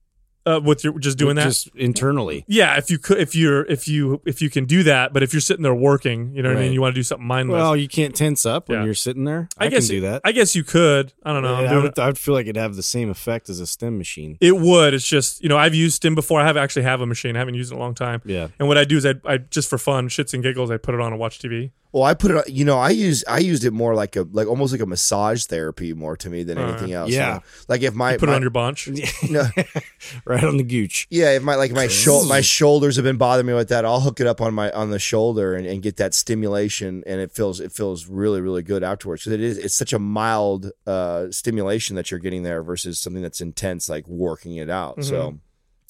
[0.48, 1.44] Uh, with your just doing that.
[1.44, 2.46] just internally.
[2.48, 5.34] yeah, if you could, if you're, if you, if you can do that, but if
[5.34, 6.72] you're sitting there working, you know what I mean.
[6.74, 7.60] You want to do something mindless.
[7.60, 8.86] Well, you can't tense up when Yeah.
[8.86, 9.50] you're sitting there.
[9.58, 10.22] I, I guess can do that.
[10.24, 11.12] I guess you could.
[11.24, 11.56] I don't know.
[11.56, 13.60] I'm Yeah, I doing would, I would feel like it'd have the same effect as
[13.60, 14.38] a stim machine.
[14.40, 14.94] It would.
[14.94, 16.40] It's just you know I've used Stim before.
[16.40, 17.36] I have actually have a machine.
[17.36, 18.22] I haven't used it in a long time.
[18.24, 18.48] Yeah.
[18.60, 20.96] And what I do is I, I just for fun, shits and giggles, I put
[20.96, 21.72] it on and watch TV.
[21.94, 22.38] Well, I put it.
[22.38, 24.86] on- You know, I use I used it more like a like almost like a
[24.86, 27.10] massage therapy more to me than anything else.
[27.12, 27.28] yeah.
[27.28, 27.44] You know?
[27.70, 28.88] Like if my Put my, it on your bunch.
[29.30, 29.48] no,
[30.26, 31.08] right on the gooch.
[31.10, 34.02] yeah, if my like my shou- my shoulders have been bothering me with that, I'll
[34.02, 37.32] hook it up on my on the shoulder and, and get that stimulation, and it
[37.32, 39.24] feels it feels really really good afterwards.
[39.24, 43.22] Because it is it's such a mild uh, stimulation that you're getting there versus something
[43.24, 45.04] that's intense like working it out.
[45.04, 45.40] So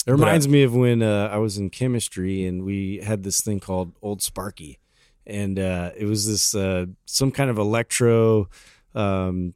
[0.06, 3.60] It reminds me of when uh, I was in chemistry and we had this thing
[3.60, 4.80] called Old Sparky,
[5.28, 8.50] and uh, it was this uh, some kind of electro
[8.96, 9.54] um,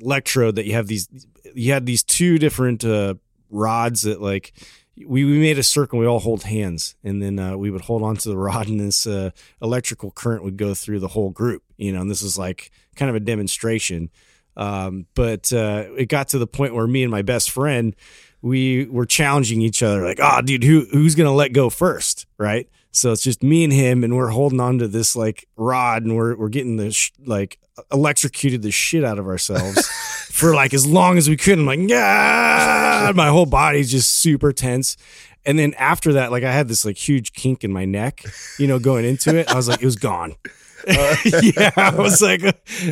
[0.00, 1.08] electrode that you have these.
[1.54, 3.14] You had these two different uh,
[3.48, 4.52] rods that like
[4.96, 5.98] we, we made a circle.
[5.98, 8.68] and We all hold hands, and then uh, we would hold on to the rod,
[8.68, 9.30] and this uh,
[9.62, 11.62] electrical current would go through the whole group.
[11.76, 14.10] You know, and this is like kind of a demonstration.
[14.56, 17.94] Um, but uh, it got to the point where me and my best friend
[18.42, 22.68] we were challenging each other, like, "Ah, dude, who who's gonna let go first, right?"
[22.96, 26.16] So it's just me and him, and we're holding on to this like rod, and
[26.16, 27.58] we're we're getting the sh- like
[27.92, 29.86] electrocuted the shit out of ourselves
[30.30, 31.58] for like as long as we could.
[31.58, 34.96] I'm like, yeah, my whole body's just super tense.
[35.44, 38.24] And then after that, like I had this like huge kink in my neck,
[38.58, 39.48] you know, going into it.
[39.48, 40.34] I was like, it was gone.
[40.86, 42.40] yeah, I was like,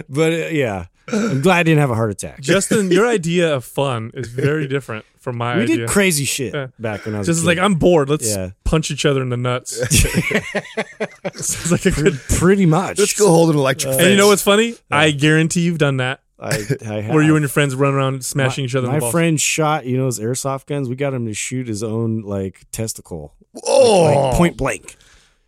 [0.09, 2.40] but uh, yeah, I'm glad I didn't have a heart attack.
[2.40, 5.59] Justin, your idea of fun is very different from my idea.
[5.59, 5.77] we idea.
[5.79, 6.67] did crazy shit Yeah.
[6.79, 7.59] back when I was Just a like.
[7.59, 8.09] I'm bored.
[8.09, 8.51] Let's Yeah.
[8.64, 9.77] punch each other in the nuts.
[11.35, 12.14] Sounds like a good.
[12.31, 12.99] pretty much.
[12.99, 13.95] let's go hold an electric.
[13.95, 14.75] Uh, and you know what's funny?
[14.90, 16.21] I guarantee you've done that.
[16.38, 17.14] I, I have.
[17.14, 19.87] Where you and your friends run around smashing each other in My the friend shot,
[19.87, 20.88] you know, his airsoft guns.
[20.88, 23.35] We got him to shoot his own like testicle,
[23.67, 24.97] Oh, like point blank.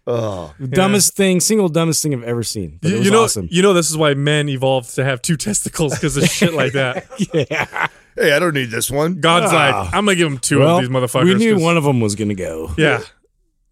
[0.07, 0.55] Oh.
[0.69, 2.79] Dumbest thing, single dumbest thing I've ever seen.
[2.81, 3.49] But You, it was you know, awesome.
[3.51, 6.73] you know, this is why men evolved to have two testicles because of shit like
[6.73, 7.07] that.
[7.51, 7.87] yeah.
[8.17, 9.21] Hey, I don't need this one.
[9.21, 9.57] God's Ah.
[9.85, 11.25] like, I'm gonna give him two Well, of these motherfuckers.
[11.25, 12.73] we knew 'cause- one of them was gonna go.
[12.79, 13.03] Yeah,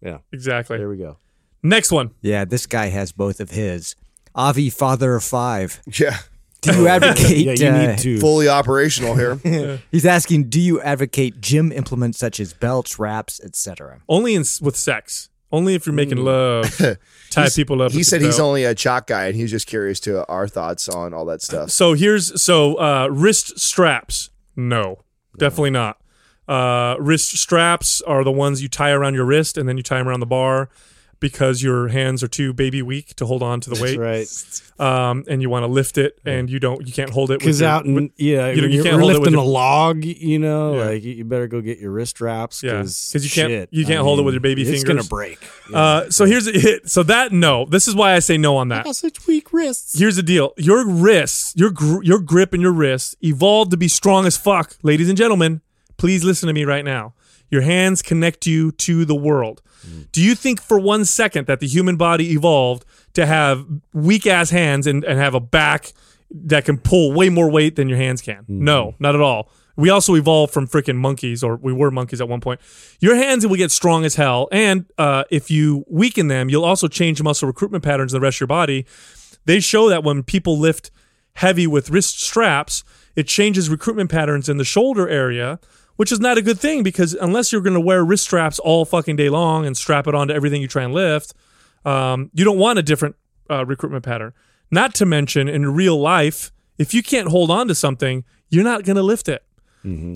[0.03, 0.19] Yeah.
[0.31, 0.77] exactly.
[0.77, 1.17] There we go.
[1.63, 2.11] Next one.
[2.21, 3.95] Yeah, this guy has both of his.
[4.35, 5.81] Avi, father of five.
[5.99, 6.17] Yeah,
[6.61, 7.37] Do you advocate?
[7.45, 8.19] Yeah, you uh, need to.
[8.19, 9.79] fully operational here.
[9.91, 14.01] He's asking, do you advocate gym implements such as belts, wraps, etc.?
[14.09, 15.29] Only in with sex.
[15.51, 16.75] Only if you're making love.
[17.29, 17.91] Tie people up.
[17.91, 18.47] he said he's belt.
[18.47, 21.69] only a chalk guy, and he's just curious to our thoughts on all that stuff.
[21.69, 24.29] So here's so uh, wrist straps.
[24.55, 25.03] No,
[25.37, 25.99] definitely not.
[26.47, 29.97] Uh, wrist straps are the ones you tie around your wrist and then you tie
[29.97, 30.69] them around the bar
[31.19, 33.97] because your hands are too baby weak to hold on to the weight.
[33.97, 35.09] That's right.
[35.09, 36.85] Um, and you want to lift it and you don't.
[36.85, 37.35] You can't hold it.
[37.35, 39.33] with Because your- out with- yeah, you know, you you're, can't hold it with lifting
[39.39, 40.85] your- a log, you know, Yeah.
[40.85, 42.61] like you better go get your wrist wraps.
[42.61, 44.69] Yeah, because 'cause you can't- shit, you can't I hold it with your baby it's
[44.71, 44.83] fingers.
[44.83, 45.39] It's gonna break.
[45.73, 46.89] Uh, so here's it.
[46.89, 48.93] So that no, this is why I say no on that.
[48.95, 49.97] such weak wrists.
[49.97, 53.87] Here's the deal: your wrists, your gr- your grip and your wrists evolved to be
[53.87, 55.61] strong as fuck, ladies and gentlemen.
[55.97, 57.13] Please listen to me right now.
[57.49, 59.61] Your hands connect you to the world.
[60.11, 64.49] Do you think for one second that the human body evolved to have weak ass
[64.49, 65.93] hands and, and have a back
[66.31, 68.45] that can pull way more weight than your hands can?
[68.47, 69.51] No, not at all.
[69.77, 72.61] We also evolved from freaking monkeys, or we were monkeys at one point.
[72.99, 76.87] Your hands will get strong as hell, and uh, if you weaken them, you'll also
[76.87, 78.85] change muscle recruitment patterns in the rest of your body.
[79.45, 80.91] They show that when people lift
[81.33, 82.83] heavy with wrist straps,
[83.15, 85.59] it changes recruitment patterns in the shoulder area,
[85.95, 88.85] which is not a good thing because unless you're going to wear wrist straps all
[88.85, 91.33] fucking day long and strap it onto everything you try and lift,
[91.85, 93.15] um, you don't want a different
[93.49, 94.33] uh, recruitment pattern.
[94.71, 98.83] Not to mention in real life, if you can't hold on to something, you're not
[98.83, 99.43] going to lift it.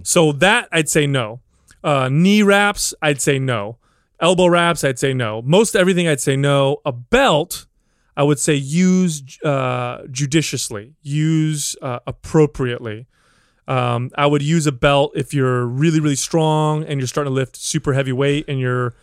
[0.04, 1.42] So that I'd say no.
[1.84, 3.78] Uh, knee wraps, I'd say no.
[4.20, 5.42] Elbow wraps, I'd say no.
[5.44, 6.82] Most everything, I'd say no.
[6.86, 7.68] A belt,
[8.18, 13.06] I would say use uh, judiciously, use uh, appropriately.
[13.70, 17.36] Um, I would use a belt if you're really, really strong and you're starting to
[17.36, 18.96] lift super heavy weight and you're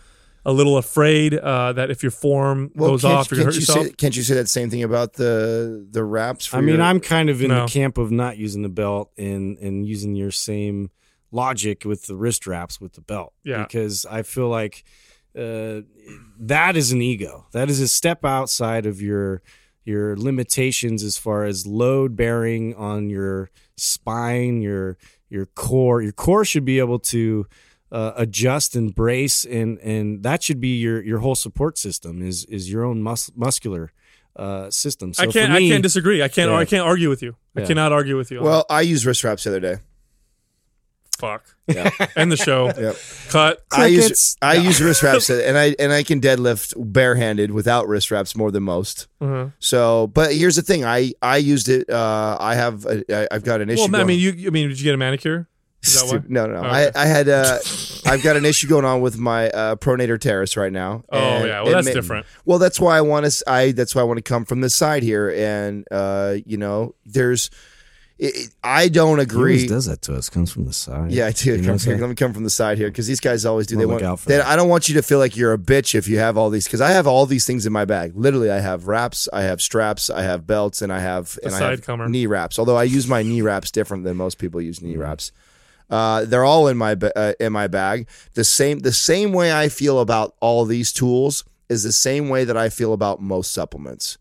[0.45, 3.55] a little afraid uh, that if your form goes can't, off, you're going to hurt
[3.55, 3.87] you yourself.
[3.87, 6.47] say can't you say that same thing about the the wraps?
[6.47, 7.67] For I mean, I'm kind of in No.
[7.67, 10.91] the camp of not using the belt and and using your same
[11.33, 13.35] logic with the wrist wraps with the belt.
[13.45, 13.63] Yeah.
[13.65, 14.85] Because I feel like
[15.37, 15.81] uh,
[16.39, 17.47] that is an ego.
[17.53, 19.43] That is a step outside of your
[19.85, 24.97] your limitations as far as load bearing on your spine, your
[25.29, 26.03] your core.
[26.03, 27.47] Your core should be able to
[27.93, 32.23] uh, adjust and brace, and and that should be your your whole support system.
[32.23, 33.93] Is is your own mus- muscular
[34.37, 35.13] uh, system.
[35.15, 35.53] So I can't.
[35.53, 36.23] for me, I can't disagree.
[36.23, 36.51] I can't.
[36.51, 36.59] Yeah.
[36.59, 37.37] I can't argue with you.
[37.57, 38.39] I cannot argue with you.
[38.39, 39.77] on well, I used wrist wraps the other day.
[41.19, 41.45] Fuck.
[41.67, 41.91] Yeah.
[42.17, 42.67] End the show.
[42.67, 42.97] Yep.
[43.31, 43.65] Cut.
[43.73, 48.11] I use I use wrist wraps and I and I can deadlift barehanded without wrist
[48.11, 49.09] wraps more than most.
[49.23, 49.53] Mhm.
[49.59, 51.89] So, but here's the thing: I I used it.
[51.89, 53.91] Uh, I have a, I, I've got an issue.
[53.91, 54.47] Well, I mean, you.
[54.47, 55.49] I mean, did you get a manicure?
[55.83, 56.23] Is that why?
[56.27, 56.61] No, no, no.
[56.61, 56.99] Oh, I, okay.
[56.99, 57.59] I had uh,
[58.07, 61.05] I've got an issue going on with my uh, pronator teres right now.
[61.11, 61.63] Oh yeah.
[61.63, 62.27] Well, that's ma- different.
[62.45, 63.51] Well, that's why I want to.
[63.51, 66.95] I that's why I want to come from this side here, and uh, you know,
[67.05, 67.51] there's.
[68.19, 69.53] It, it- I don't agree.
[69.57, 70.29] always does that to us.
[70.31, 71.13] Comes from the side.
[71.13, 71.57] Yeah, I do.
[71.57, 73.77] You Come, what let me come from the side here because these guys always do.
[73.77, 74.13] Well, they look want.
[74.13, 74.47] out for they- that.
[74.47, 76.65] I don't want you to feel like you're a bitch if you have all these
[76.65, 78.13] because I have all these things in my bag.
[78.17, 81.59] Literally, I have wraps, I have straps, I have belts, and I have and I
[81.59, 82.09] have side comer.
[82.09, 82.59] knee wraps.
[82.59, 85.31] Although I use my knee wraps different than most people use knee wraps.
[85.89, 88.09] Uh, they're all in my ba- uh, in my bag.
[88.35, 92.45] The same the same way I feel about all these tools is the same way
[92.45, 94.19] that I feel about most supplements.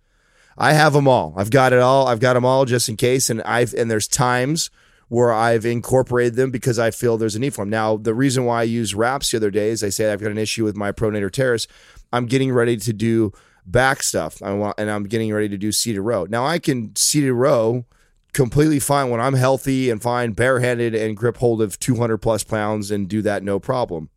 [0.58, 1.34] I have them all.
[1.38, 2.08] I've got it all.
[2.08, 3.30] I've got them all just in case.
[3.30, 4.70] And I've and there's times
[5.08, 7.70] where I've incorporated them because I feel there's a need for them.
[7.70, 10.32] Now, the reason why I use wraps the other day is I say I've got
[10.32, 11.68] an issue with my pronator teres.
[12.12, 13.32] I'm getting ready to do
[13.66, 14.42] back stuff.
[14.42, 16.26] I want and I'm getting ready to do seated row.
[16.26, 17.86] Now I can seated row
[18.34, 22.92] completely fine when I'm healthy and fine, barehanded and grip hold of 200 plus pounds
[22.92, 24.10] and do that no problem.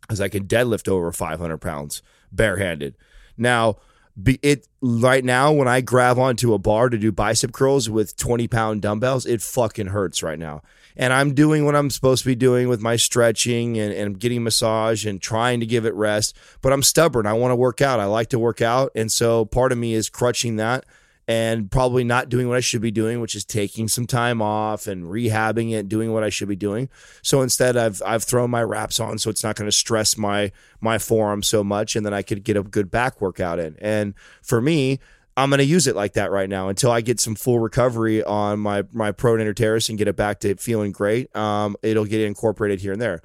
[0.00, 2.96] Because I can deadlift over 500 pounds barehanded.
[3.36, 3.76] Now,
[4.20, 8.16] be it right now when I grab onto a bar to do bicep curls with
[8.16, 10.62] 20 pound dumbbells, it fucking hurts right now.
[10.96, 14.42] And I'm doing what I'm supposed to be doing with my stretching and, and getting
[14.42, 16.34] massage and trying to give it rest.
[16.62, 17.26] But I'm stubborn.
[17.26, 18.00] I want to work out.
[18.00, 18.92] I like to work out.
[18.94, 20.86] And so part of me is crutching that
[21.28, 24.86] and probably not doing what I should be doing, which is taking some time off
[24.86, 26.88] and rehabbing it, doing what I should be doing.
[27.22, 30.52] So instead, I've I've thrown my wraps on, so it's not going to stress my
[30.80, 33.76] my forearm so much, and then I could get a good back workout in.
[33.80, 35.00] And for me,
[35.36, 38.22] I'm going to use it like that right now until I get some full recovery
[38.22, 41.34] on my my pronator teres and get it back to feeling great.
[41.36, 43.20] Um, it'll get incorporated here and there.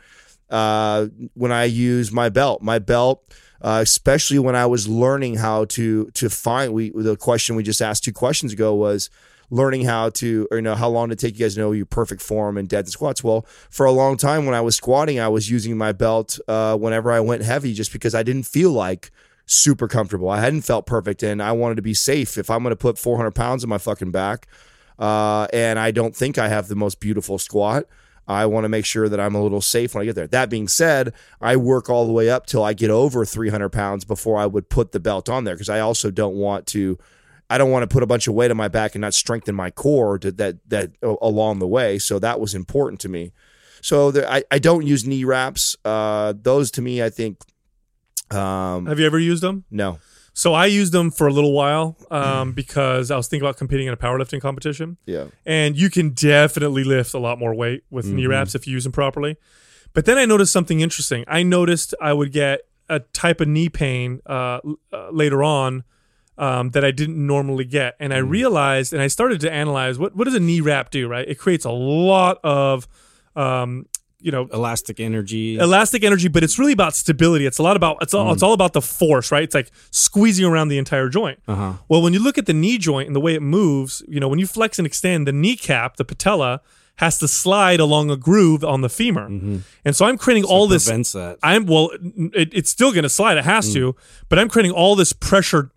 [0.50, 3.24] Uh, when I use my belt, my belt
[3.62, 6.74] uh, especially when I was learning how to to find.
[6.74, 9.10] We the question we just asked two questions ago was
[9.50, 11.86] learning how to or you know how long to take you guys to know your
[11.86, 13.24] perfect form and dead squats.
[13.24, 16.76] Well, for a long time when I was squatting, I was using my belt uh,
[16.78, 19.12] whenever I went heavy, just because I didn't feel like
[19.46, 20.30] super comfortable.
[20.30, 22.38] I hadn't felt perfect, and I wanted to be safe.
[22.38, 24.48] If I'm going to put 400 pounds on my fucking back,
[24.98, 27.86] uh, and I don't think I have the most beautiful squat.
[28.28, 30.28] I want to make sure that I'm a little safe when I get there.
[30.28, 34.06] That being said, I work all the way up till I get over 300 pounds
[34.06, 36.98] before I would put the belt on there because I also don't want to.
[37.50, 39.56] I don't want to put a bunch of weight on my back and not strengthen
[39.56, 42.00] my core to, that that along the way.
[42.00, 43.34] So that was important to me.
[43.82, 45.76] So the, I I don't use knee wraps.
[45.84, 47.40] Uh, those to me, I think.
[48.30, 49.66] Um, Have you ever used them?
[49.70, 50.00] no.
[50.34, 53.88] So I used them for a little while um, because I was thinking about competing
[53.88, 54.98] in a powerlifting competition.
[55.06, 55.26] Yeah.
[55.46, 58.84] and you can definitely lift a lot more weight with knee wraps if you use
[58.84, 59.38] them properly.
[59.94, 61.26] But then I noticed something interesting.
[61.28, 64.60] I noticed I would get a type of knee pain uh,
[64.94, 65.84] uh, later on
[66.38, 70.16] um, that I didn't normally get, and I realized, and I started to analyze what
[70.16, 71.08] what does a knee wrap do?
[71.08, 72.88] Right, it creates a lot of
[73.36, 73.86] um,
[74.22, 75.58] you know Elastic energy.
[75.58, 77.46] elastic energy, but it's really about stability.
[77.46, 78.48] It's a lot about it's all it's mm.
[78.48, 79.44] all about the force, right?
[79.44, 81.40] It's like squeezing around the entire joint.
[81.48, 81.74] Uh-huh.
[81.90, 84.28] Well, when you look at the knee joint and the way it moves, you know,
[84.28, 86.62] when you flex and extend, the kneecap, the patella,
[86.98, 89.58] has to slide along a groove on the femur, mm-hmm.
[89.84, 90.86] and so I'm creating all this.
[90.86, 91.40] prevents that.
[91.42, 91.90] I'm well,
[92.34, 93.38] it, it's still going to slide.
[93.38, 93.74] It has mm.
[93.74, 93.96] to,
[94.30, 95.72] but I'm creating all this pressure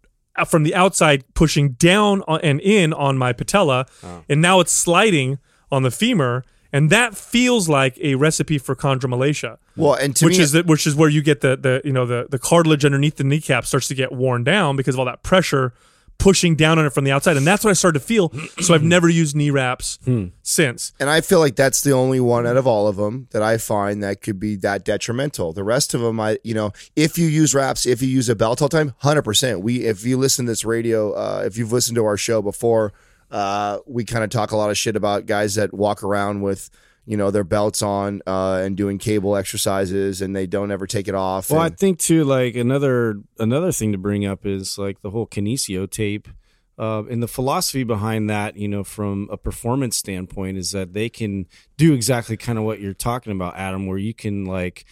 [0.47, 4.25] from the outside, pushing down and in on my patella, oh.
[4.29, 5.39] and now it's sliding
[5.71, 10.39] on the femur, and that feels like a recipe for chondromalacia Well, and to which
[10.39, 12.85] me, is the, which is where you get the the you know the the cartilage
[12.85, 15.73] underneath the kneecap starts to get worn down because of all that pressure
[16.19, 18.33] pushing down on it from the outside, and that's what I started to feel.
[18.61, 19.99] so I've never used knee wraps
[20.43, 20.93] since.
[21.01, 23.59] And I feel like that's the only one out of all of them that I
[23.59, 25.53] find that could be that detrimental.
[25.53, 28.37] The rest of them, I, you know, if you use wraps, if you use a
[28.37, 29.61] belt all the time, hundred percent.
[29.61, 32.93] We, if you listen to this radio, uh, if you've listened to our show before,
[33.35, 36.71] uh, we kind of talk a lot of shit about guys that walk around with,
[37.05, 41.09] you know, their belts on uh, and doing cable exercises, and they don't ever take
[41.09, 41.51] it off.
[41.51, 45.27] Well, I think too, like another another thing to bring up is like the whole
[45.27, 46.29] kinesio tape.
[46.77, 51.09] Uh, and the philosophy behind that, you know, from a performance standpoint, is that they
[51.09, 54.85] can do exactly kind of what you're talking about, Adam, where you can like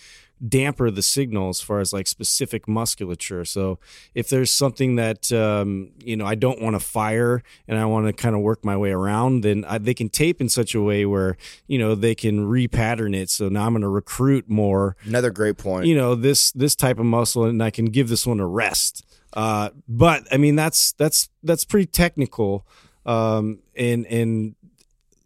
[0.48, 3.44] damper the signal as far as like specific musculature.
[3.44, 3.78] So
[4.14, 8.07] if there's something that um, you know I don't want to fire and I want
[8.07, 10.83] to kind of work my way around, then I, they can tape in such a
[10.83, 13.31] way where you know they can repattern it.
[13.31, 15.87] So now I'm going to recruit more another great point.
[15.87, 19.05] you know this this type of muscle and i can give this one a rest
[19.35, 22.66] uh but i mean that's that's that's pretty technical
[23.07, 24.55] um and and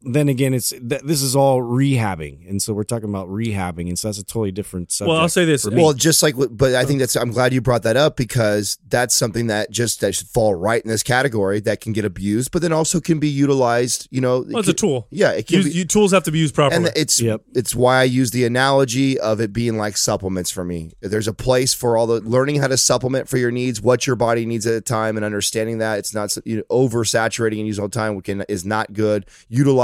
[0.03, 3.99] then again, it's th- this is all rehabbing, and so we're talking about rehabbing, and
[3.99, 5.09] so that's a totally different subject.
[5.11, 5.67] Well, I'll say this.
[5.69, 7.17] Well, just like, but I think that's.
[7.17, 10.83] I'm glad you brought that up because that's something that just that should fall right
[10.83, 14.09] in this category that can get abused, but then also can be utilized.
[14.11, 15.07] You know, Well, it's a tool.
[15.11, 15.71] Yeah, it can Use, be.
[15.73, 16.85] you, tools have to be used properly.
[16.87, 17.43] and it's Yep.
[17.55, 20.93] it's why I use the analogy of it being like supplements for me.
[21.01, 24.17] There's a place for all the learning how to supplement for your needs, what your
[24.17, 27.83] body needs at a time, and understanding that it's not you know, oversaturating and using
[27.83, 29.27] all the time can, is not good.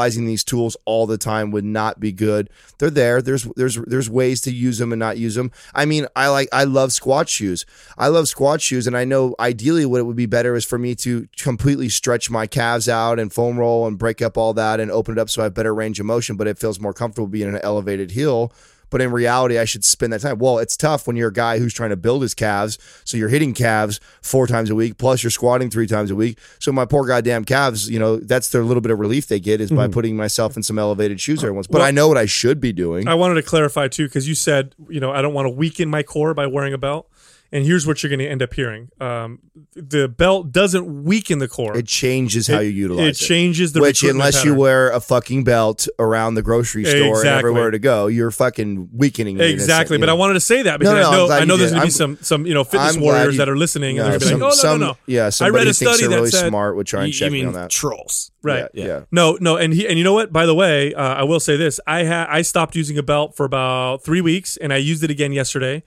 [0.03, 2.51] Utilizing these tools all the time would not be good.
[2.79, 3.23] They're there.
[3.23, 5.53] There's there's there's ways to use them and not use them.
[5.77, 7.65] I mean, I like I love squat shoes.
[7.97, 10.77] I love squat shoes, and I know ideally what it would be better is for
[10.77, 14.81] me to completely stretch my calves out and foam roll and break up all that
[14.81, 16.37] and open it up so I have better range of motion.
[16.37, 18.53] But it feels more comfortable being in an elevated heel.
[18.93, 20.39] But in reality, I should spend that time.
[20.39, 22.79] Well, it's tough when you're a guy who's trying to build his calves.
[23.05, 26.39] So you're hitting calves four times a week, plus you're squatting three times a week.
[26.59, 29.63] So my poor goddamn calves, you know, that's their little bit of relief they get
[29.63, 29.93] is by hmm.
[29.93, 31.67] putting myself in some elevated shoes every once.
[31.67, 33.09] But Well- I know what I should be doing.
[33.09, 35.89] I wanted to clarify too, because you said, you know, I don't want to weaken
[35.89, 37.09] my core by wearing a belt.
[37.55, 39.41] And here's what you're going to end up hearing: um,
[39.75, 41.77] the belt doesn't weaken the core.
[41.77, 45.01] it changes how you utilize it It changes the Which, recruitment unless you wear a
[45.01, 49.37] fucking belt around the grocery store and everywhere to go, you're fucking weakening.
[49.39, 49.97] it in exactly.
[49.97, 51.57] sense, But you I wanted to say that because No, no, I know I know
[51.59, 53.57] there's going to be I'm- some some you know fitness I'm warriors you- that are
[53.57, 54.97] listening No, and they're going to some, be like, oh no some- no no.
[55.07, 57.09] Yeah, I somebody read a thinks study they're that really said smart would try and
[57.09, 57.69] you, check you me mean on that.
[57.71, 58.31] trolls?
[58.43, 58.67] Right.
[58.73, 59.01] Yeah, yeah.
[59.13, 60.33] No, no, and he and you know what?
[60.33, 63.37] By the way, uh, I will say this: I had I stopped using a belt
[63.37, 65.83] for about three weeks, and I used it again yesterday.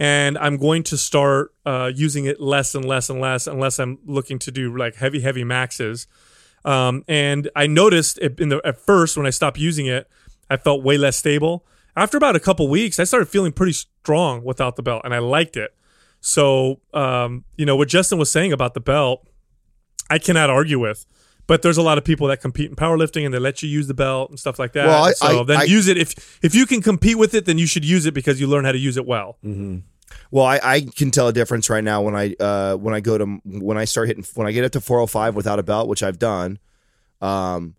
[0.00, 3.98] And I'm going to start uh, using it less and less and less, unless I'm
[4.06, 6.06] looking to do like heavy, heavy maxes.
[6.64, 10.08] Um, and I noticed in the at first when I stopped using it,
[10.48, 11.66] I felt way less stable.
[11.96, 15.18] After about a couple weeks, I started feeling pretty strong without the belt, and I
[15.18, 15.74] liked it.
[16.22, 19.28] So, um, you know what Justin was saying about the belt,
[20.08, 21.04] I cannot argue with.
[21.50, 23.88] But there's a lot of people that compete in powerlifting and they let you use
[23.88, 24.86] the belt and stuff like that.
[24.86, 27.44] Well, I- so I- then I- use it if if you can compete with it,
[27.44, 29.36] then you should use it because you learn how to use it well.
[30.30, 33.18] Well, I, I can tell a difference right now when I uh, when I go
[33.18, 36.04] to when I start hitting when I get up to 405 without a belt, which
[36.04, 36.60] I've done.
[37.20, 37.74] Um,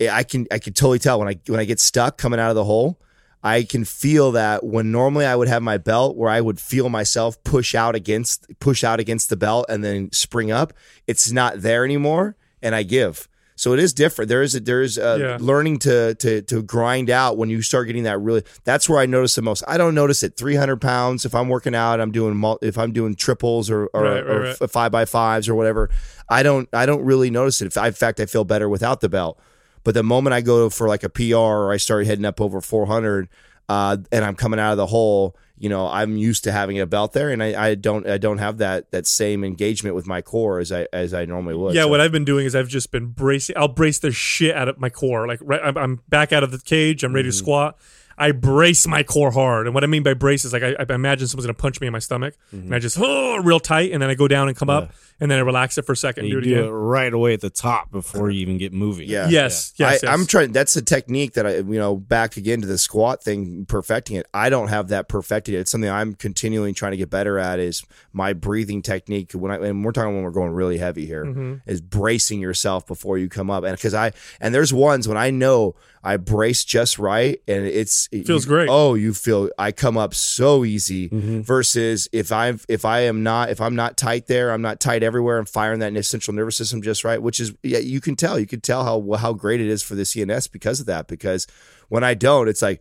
[0.00, 2.54] I can I can totally tell when I when I get stuck coming out of
[2.54, 3.00] the hole.
[3.42, 6.88] I can feel that when normally I would have my belt where I would feel
[6.88, 10.72] myself push out against push out against the belt and then spring up.
[11.08, 13.28] It's not there anymore, and I give.
[13.56, 14.28] So it is different.
[14.28, 15.38] There is a, there is a Yeah.
[15.40, 18.44] learning to to to grind out when you start getting that really.
[18.62, 19.64] That's where I notice the most.
[19.66, 22.00] I don't notice it 300 pounds if I'm working out.
[22.00, 24.70] I'm doing if I'm doing triples or or, Right, right, or right.
[24.70, 25.90] five by fives or whatever.
[26.28, 27.76] I don't I don't really notice it.
[27.76, 29.40] I, in fact, I feel better without the belt.
[29.82, 32.60] But the moment I go for like a PR or I start heading up over
[32.60, 33.28] 400,
[33.68, 36.86] uh, and I'm coming out of the hole, you know, I'm used to having a
[36.86, 40.22] belt there, and I, I don't I don't have that that same engagement with my
[40.22, 41.74] core as I as I normally would.
[41.74, 43.56] Yeah, So- what I've been doing is I've just been bracing.
[43.56, 45.26] I'll brace the shit out of my core.
[45.26, 47.02] Like right, I'm, I'm back out of the cage.
[47.04, 47.38] I'm ready to Mm-hmm.
[47.44, 47.78] squat.
[48.20, 50.92] I brace my core hard, and what I mean by brace is like I, I
[50.92, 52.66] imagine someone's gonna punch me in my stomach, Mm-hmm.
[52.66, 55.30] and I just oh real tight, and then I go down and come up, and
[55.30, 56.74] then I relax it for a second, And and you do it do again.
[56.74, 59.08] it right away at the top before you even get moving.
[59.08, 59.28] Yeah.
[59.28, 60.28] Yes, yes, I, I'm yes.
[60.28, 60.52] trying.
[60.52, 64.26] That's a technique that I, you know, back again to the squat thing, perfecting it.
[64.32, 65.54] I don't have that perfected.
[65.54, 67.58] It's something I'm continually trying to get better at.
[67.58, 71.24] Is my breathing technique when I and we're talking when we're going really heavy here
[71.66, 71.86] is Mm-hmm.
[71.88, 73.64] bracing yourself before you come up.
[73.64, 78.08] And because I and there's ones when I know I brace just right and it's
[78.12, 78.68] it Feels you- great.
[78.70, 81.40] Oh, you feel I come up so easy Mm-hmm.
[81.42, 85.02] versus if I'm if I am not if I'm not tight there, I'm not tight
[85.08, 85.38] everywhere.
[85.38, 88.38] I'm firing that central nervous system just right, which is yeah, you can tell.
[88.38, 91.08] You can tell how how great it is for the CNS because of that.
[91.08, 91.48] Because
[91.88, 92.80] when I don't, it's like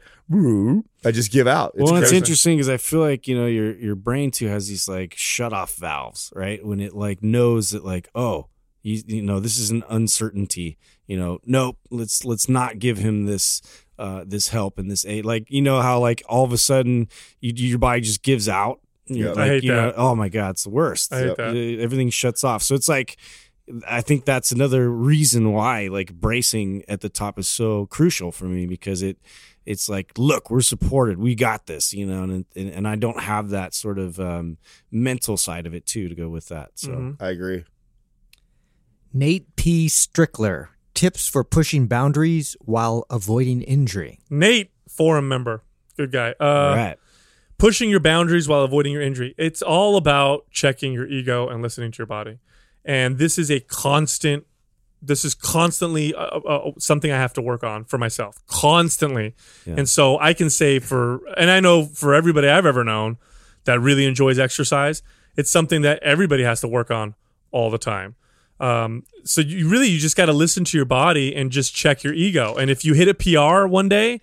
[1.06, 1.74] I just give out.
[1.76, 4.68] It's well, it's interesting because I feel like you know your your brain too has
[4.68, 6.64] these like shut off valves, right?
[6.64, 8.48] When it like knows that like oh
[8.84, 10.78] you, you know this is an uncertainty.
[11.08, 11.78] You know, nope.
[11.90, 13.62] Let's let's not give him this
[13.98, 15.26] uh this help and this aid.
[15.26, 17.08] Like you know how like all of a sudden
[17.40, 18.82] you, your body just gives out.
[19.10, 19.34] You're Yeah.
[19.34, 19.96] like, I hate you know, that.
[19.98, 21.14] oh my god, it's the worst.
[21.14, 21.38] I hate Yep.
[21.38, 21.78] that.
[21.82, 22.62] Everything shuts off.
[22.64, 23.18] So it's like
[23.88, 28.46] I think that's another reason why like bracing at the top is so crucial for
[28.46, 29.18] me because it
[29.66, 33.20] it's like look we're supported we got this you know and and, and I don't
[33.20, 34.58] have that sort of um,
[34.90, 37.22] mental side of it too to go with that so Mhm.
[37.22, 37.66] I agree.
[39.14, 39.88] Nate P.
[39.88, 40.70] Strickler.
[40.94, 44.20] Tips for pushing boundaries while avoiding injury.
[44.30, 45.62] Nate, forum member,
[45.96, 46.34] good guy.
[46.40, 46.98] Uh, all right
[47.58, 49.34] pushing your boundaries while avoiding your injury.
[49.38, 52.40] It's all about checking your ego and listening to your body.
[52.86, 54.46] And this is a constant
[55.02, 59.36] this is constantly uh, uh, something I have to work on for myself, constantly.
[59.66, 59.76] Yeah.
[59.78, 63.18] And so I can say for, and I know for everybody I've ever known
[63.66, 65.04] that really enjoys exercise,
[65.36, 67.14] it's something that everybody has to work on
[67.52, 68.16] all the time.
[68.60, 72.04] Um, so you really you just got to listen to your body and just check
[72.04, 72.56] your ego.
[72.56, 74.20] And if you hit a PR one day,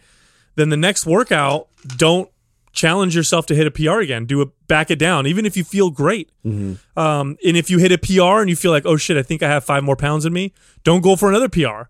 [0.56, 2.28] then the next workout don't
[2.74, 4.26] challenge yourself to hit a PR again.
[4.26, 6.30] Do it, back it down, even if you feel great.
[6.44, 9.42] Um, and if you hit a PR and you feel like, oh shit, I think
[9.42, 10.52] I have five more pounds in me,
[10.82, 11.88] don't go for another PR.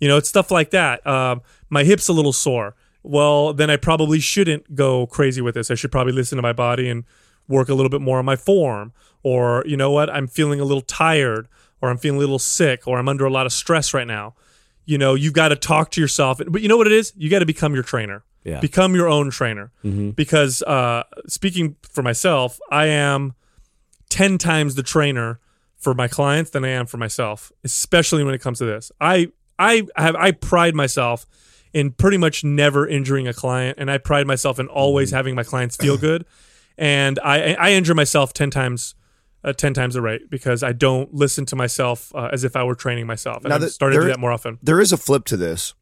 [0.00, 1.06] You know, it's stuff like that.
[1.06, 2.74] Um, my hip's a little sore.
[3.02, 5.70] Well, then I probably shouldn't go crazy with this.
[5.70, 7.04] I should probably listen to my body and
[7.48, 8.92] work a little bit more on my form.
[9.22, 11.48] Or, you know what, I'm feeling a little tired,
[11.80, 14.34] or I'm feeling a little sick, or I'm under a lot of stress right now.
[14.84, 16.40] You know, you've got to talk to yourself.
[16.46, 17.12] But you know what it is?
[17.16, 18.22] You got to become your trainer.
[18.44, 18.60] Yeah.
[18.60, 19.72] Become your own trainer.
[19.82, 23.34] Because uh, speaking for myself, I am
[24.10, 25.40] 10 times the trainer
[25.78, 28.92] for my clients than I am for myself, especially when it comes to this.
[29.00, 29.28] I
[29.58, 31.26] I have I pride myself
[31.72, 35.42] in pretty much never injuring a client and I pride myself in always having my
[35.42, 36.24] clients feel good.
[36.78, 38.94] And I I injure myself 10 times
[39.42, 42.64] uh, 10 times the rate because I don't listen to myself uh, as if I
[42.64, 43.38] were training myself.
[43.44, 44.58] And Now I'm that- starting to do that more often.
[44.62, 45.74] there is a flip to this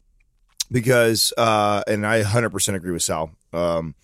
[0.72, 3.30] because uh and I 100% agree with Sal.
[3.52, 3.94] Um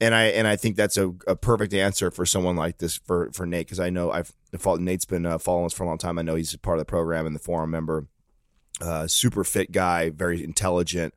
[0.00, 3.30] and I and I think that's a, a perfect answer for someone like this for
[3.32, 4.32] for Nate because I know I've
[4.78, 6.18] Nate's been uh, following us for a long time.
[6.18, 8.06] I know he's a part of the program and the forum member.
[8.80, 11.12] Uh, super fit guy, very intelligent.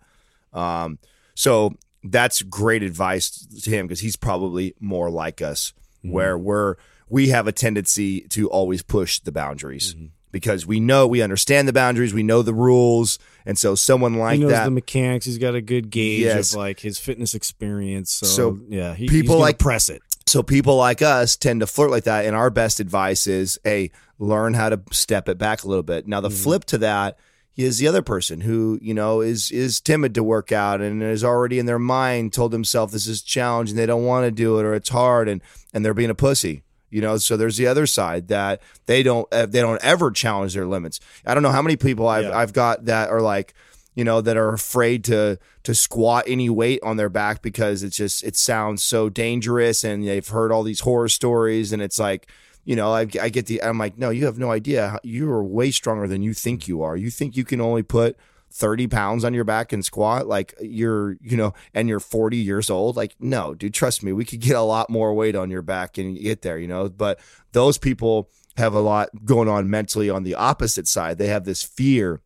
[0.52, 0.98] Um,
[1.36, 6.76] so that's great advice to him because he's probably more like us, where we're
[7.08, 9.96] we have a tendency to always push the boundaries
[10.32, 14.38] because we know we understand the boundaries, we know the rules, and so someone like
[14.38, 14.66] he knows that.
[14.66, 15.26] the mechanics.
[15.26, 16.54] He's got a good gauge Yes.
[16.54, 18.12] of like his fitness experience.
[18.12, 20.02] So, So yeah, he, people he's like- press it.
[20.28, 23.92] So people like us tend to flirt like that, and our best advice is, hey,
[24.18, 26.08] learn how to step it back a little bit.
[26.08, 26.44] Now the mm-hmm.
[26.44, 27.18] flip to that
[27.58, 31.24] is the other person who you know is is timid to work out and is
[31.24, 34.64] already in their mind told themselves this is challenging, they don't want to do it
[34.64, 35.42] or it's hard, and
[35.74, 36.64] and they're being a pussy.
[36.92, 40.54] You know, so there's the other side that they don't uh, they don't ever challenge
[40.54, 41.00] their limits.
[41.26, 42.38] I don't know how many people I've Yeah.
[42.38, 43.56] I've got that are like
[43.96, 47.98] you know that are afraid to to squat any weight on their back because it's
[47.98, 52.28] just it sounds so dangerous and they've heard all these horror stories and it's like
[52.64, 55.44] you know I, I get the i'm like no you have no idea you are
[55.44, 58.18] way stronger than you think you are you think you can only put
[58.54, 62.70] 30 pounds on your back and squat like you're you know and you're 40 years
[62.70, 65.62] old like no dude trust me we could get a lot more weight on your
[65.62, 66.90] back and get there you know?
[66.90, 67.20] But
[67.52, 71.18] those people have a lot going on mentally on the opposite side.
[71.18, 72.22] They have this fear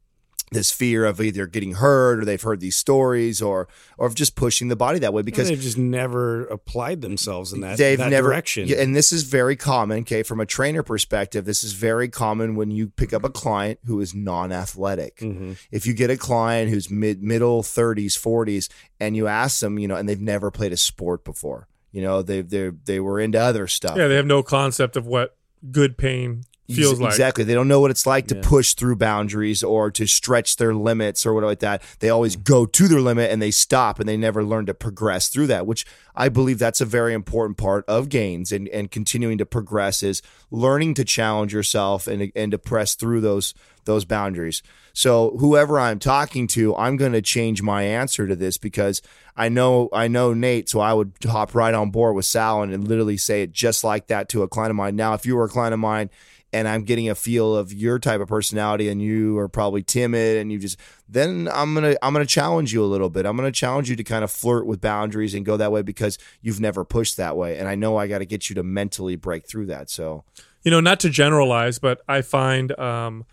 [0.52, 3.68] this fear of either getting hurt or they've heard these stories or
[3.98, 7.52] or of just pushing the body that way Because because they've just never applied themselves
[7.52, 8.72] in that, they've that never direction.
[8.78, 12.70] And this is very common okay from a trainer perspective this is very common when
[12.70, 15.54] you pick up a client who is non-athletic Mm-hmm.
[15.72, 18.70] if you get a client who's mid middle 30s 40s
[19.00, 22.22] and you ask them you know and they've never played a sport before you know
[22.22, 25.36] they they they were into other stuff Yeah, they have no concept of what
[25.72, 26.44] good pain
[26.74, 27.12] feels Ex- like.
[27.12, 27.44] Exactly.
[27.44, 31.26] They don't know what it's like to push through boundaries or to stretch their limits
[31.26, 31.84] or whatever like that.
[32.00, 35.30] They always go to their limit and they stop and they never learn to progress
[35.30, 35.86] through that, which
[36.16, 40.22] I believe that's a very important part of gains and, and continuing to progress is
[40.52, 43.54] learning to challenge yourself and, and to press through those
[43.86, 44.64] those boundaries.
[44.94, 49.02] So whoever I'm talking to, I'm going to change my answer to this because
[49.38, 52.74] I know I know Nate, so I would hop right on board with Sal and,
[52.74, 54.96] and literally say it just like that to a client of mine.
[54.96, 56.10] Now, if you were a client of mine
[56.56, 60.38] and I'm getting a feel of your type of personality and you are probably timid
[60.38, 60.80] and you just
[61.10, 63.26] then I'm going to I'm going to challenge you a little bit.
[63.26, 65.82] I'm going to challenge you to kind of flirt with boundaries and go that way
[65.82, 68.64] because you've never pushed that way and I know I got to get you to
[68.64, 69.90] mentally break through that.
[69.90, 70.24] So,
[70.64, 73.26] you know, not to generalize, but I find um,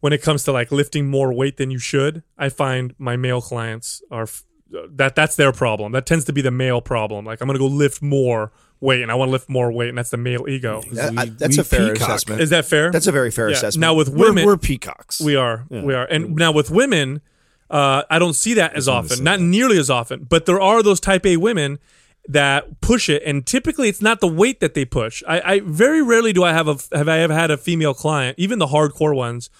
[0.00, 3.42] when it comes to like lifting more weight than you should, I find my male
[3.42, 4.26] clients are
[4.70, 5.92] that that's their problem.
[5.92, 7.24] That tends to be the male problem.
[7.24, 9.88] Like I'm going to go lift more weight and I want to lift more weight
[9.90, 10.82] and that's the male ego.
[10.92, 12.08] that- I- that's a fair peacock.
[12.08, 12.40] assessment.
[12.40, 12.90] Is that fair?
[12.90, 13.56] That's a very fair Yeah.
[13.56, 13.80] assessment.
[13.80, 15.20] Now with We're, women we're peacocks.
[15.20, 15.66] we are.
[15.70, 16.04] We are.
[16.04, 17.20] And now with women,
[17.70, 21.00] uh, I don't see that as often, not nearly as often, but there are those
[21.00, 21.78] type A women
[22.28, 23.22] that push it.
[23.24, 25.22] And typically it's not the weight that they push.
[25.28, 28.38] I, I very rarely do I have a, have I ever had a female client,
[28.38, 29.50] even the hardcore ones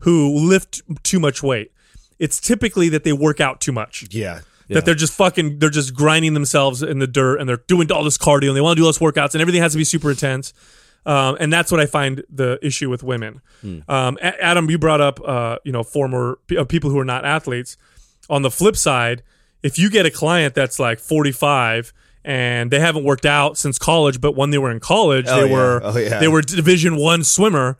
[0.00, 1.72] who lift too much weight.
[2.18, 4.06] It's typically that they work out too much.
[4.10, 4.40] yeah.
[4.74, 8.04] That they're just fucking, they're just grinding themselves in the dirt and they're doing all
[8.04, 9.84] this cardio and they want to do all this workouts and everything has to be
[9.84, 10.52] super intense.
[11.06, 13.40] Um, and that's what I find the issue with women.
[13.88, 17.24] Um, A- Adam, you brought up, uh, you know, former uh, people who are not
[17.24, 17.76] athletes.
[18.28, 19.22] On the flip side,
[19.62, 21.92] if you get a client that's like 45
[22.24, 25.48] and they haven't worked out since college, but when they were in college, Oh, they
[25.48, 25.52] yeah.
[25.56, 26.18] were Oh, yeah.
[26.20, 27.78] they were Division One swimmer.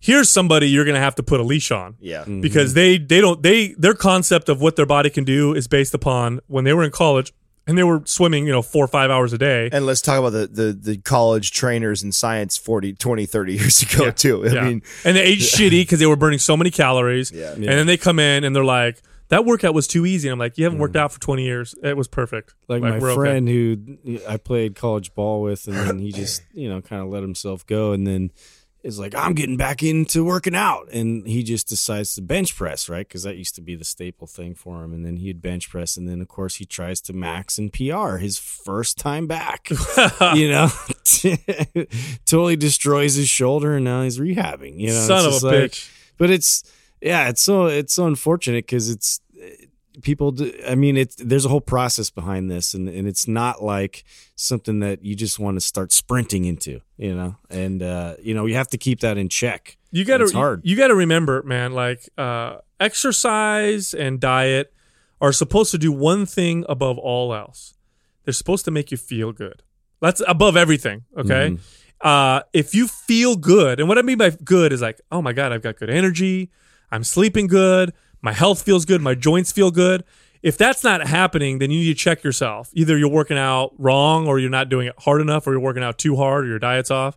[0.00, 2.22] Here's somebody you're going to have to put a leash on Yeah.
[2.22, 2.40] Mm-hmm.
[2.40, 5.92] because they they don't they their concept of what their body can do is based
[5.94, 7.32] upon when they were in college
[7.66, 9.68] and they were swimming, you know, four or five hours a day.
[9.70, 13.82] And let's talk about the, the, the college trainers in science 40, 20, 30 years
[13.94, 14.10] ago, Yeah.
[14.10, 14.44] too.
[14.46, 14.64] I Yeah.
[14.64, 17.30] mean, and they ate shitty because they were burning so many calories.
[17.30, 17.52] Yeah.
[17.52, 20.38] And then they come in and they're like, "That workout was too easy." And I'm
[20.38, 21.00] like, "You haven't worked mm.
[21.00, 21.74] out for 20 years.
[21.82, 23.14] It was perfect." like, my we're okay.
[23.20, 27.08] friend who I played college ball with, and then he just you know kind of
[27.08, 28.30] let himself go, and then
[28.82, 32.88] is like, I'm getting back into working out, and he just decides to bench press,
[32.88, 33.06] right?
[33.06, 35.96] Because that used to be the staple thing for him, and then he'd bench press,
[35.96, 39.68] and then of course he tries to max and PR his first time back,
[40.34, 40.68] you know,
[42.26, 45.70] totally destroys his shoulder, and now he's rehabbing, you know, Son It's of a like-
[45.72, 45.90] bitch.
[46.18, 46.64] but it's
[47.00, 49.20] yeah, it's so it's so unfortunate because it's
[50.02, 50.32] people.
[50.32, 54.04] Do, I mean, it's there's a whole process behind this, and and it's not like
[54.34, 57.36] something that you just want to start sprinting into, you know.
[57.48, 59.76] And uh, you know, you have to keep that in check.
[59.90, 60.60] You got It's to hard.
[60.64, 61.72] You, got to remember, man.
[61.72, 64.72] Like uh, exercise and diet
[65.20, 67.74] are supposed to do one thing above all else.
[68.24, 69.62] They're supposed to make you feel good.
[70.00, 71.04] That's above everything.
[71.16, 71.58] Okay.
[72.00, 75.32] Uh, if you feel good, and what I mean by good is like, oh my
[75.32, 76.50] god, I've got good energy.
[76.90, 77.92] I'm sleeping good.
[78.22, 79.00] My health feels good.
[79.00, 80.04] My joints feel good.
[80.42, 82.70] If that's not happening, then you need to check yourself.
[82.72, 85.82] Either you're working out wrong, or you're not doing it hard enough, or you're working
[85.82, 87.16] out too hard, or your diet's off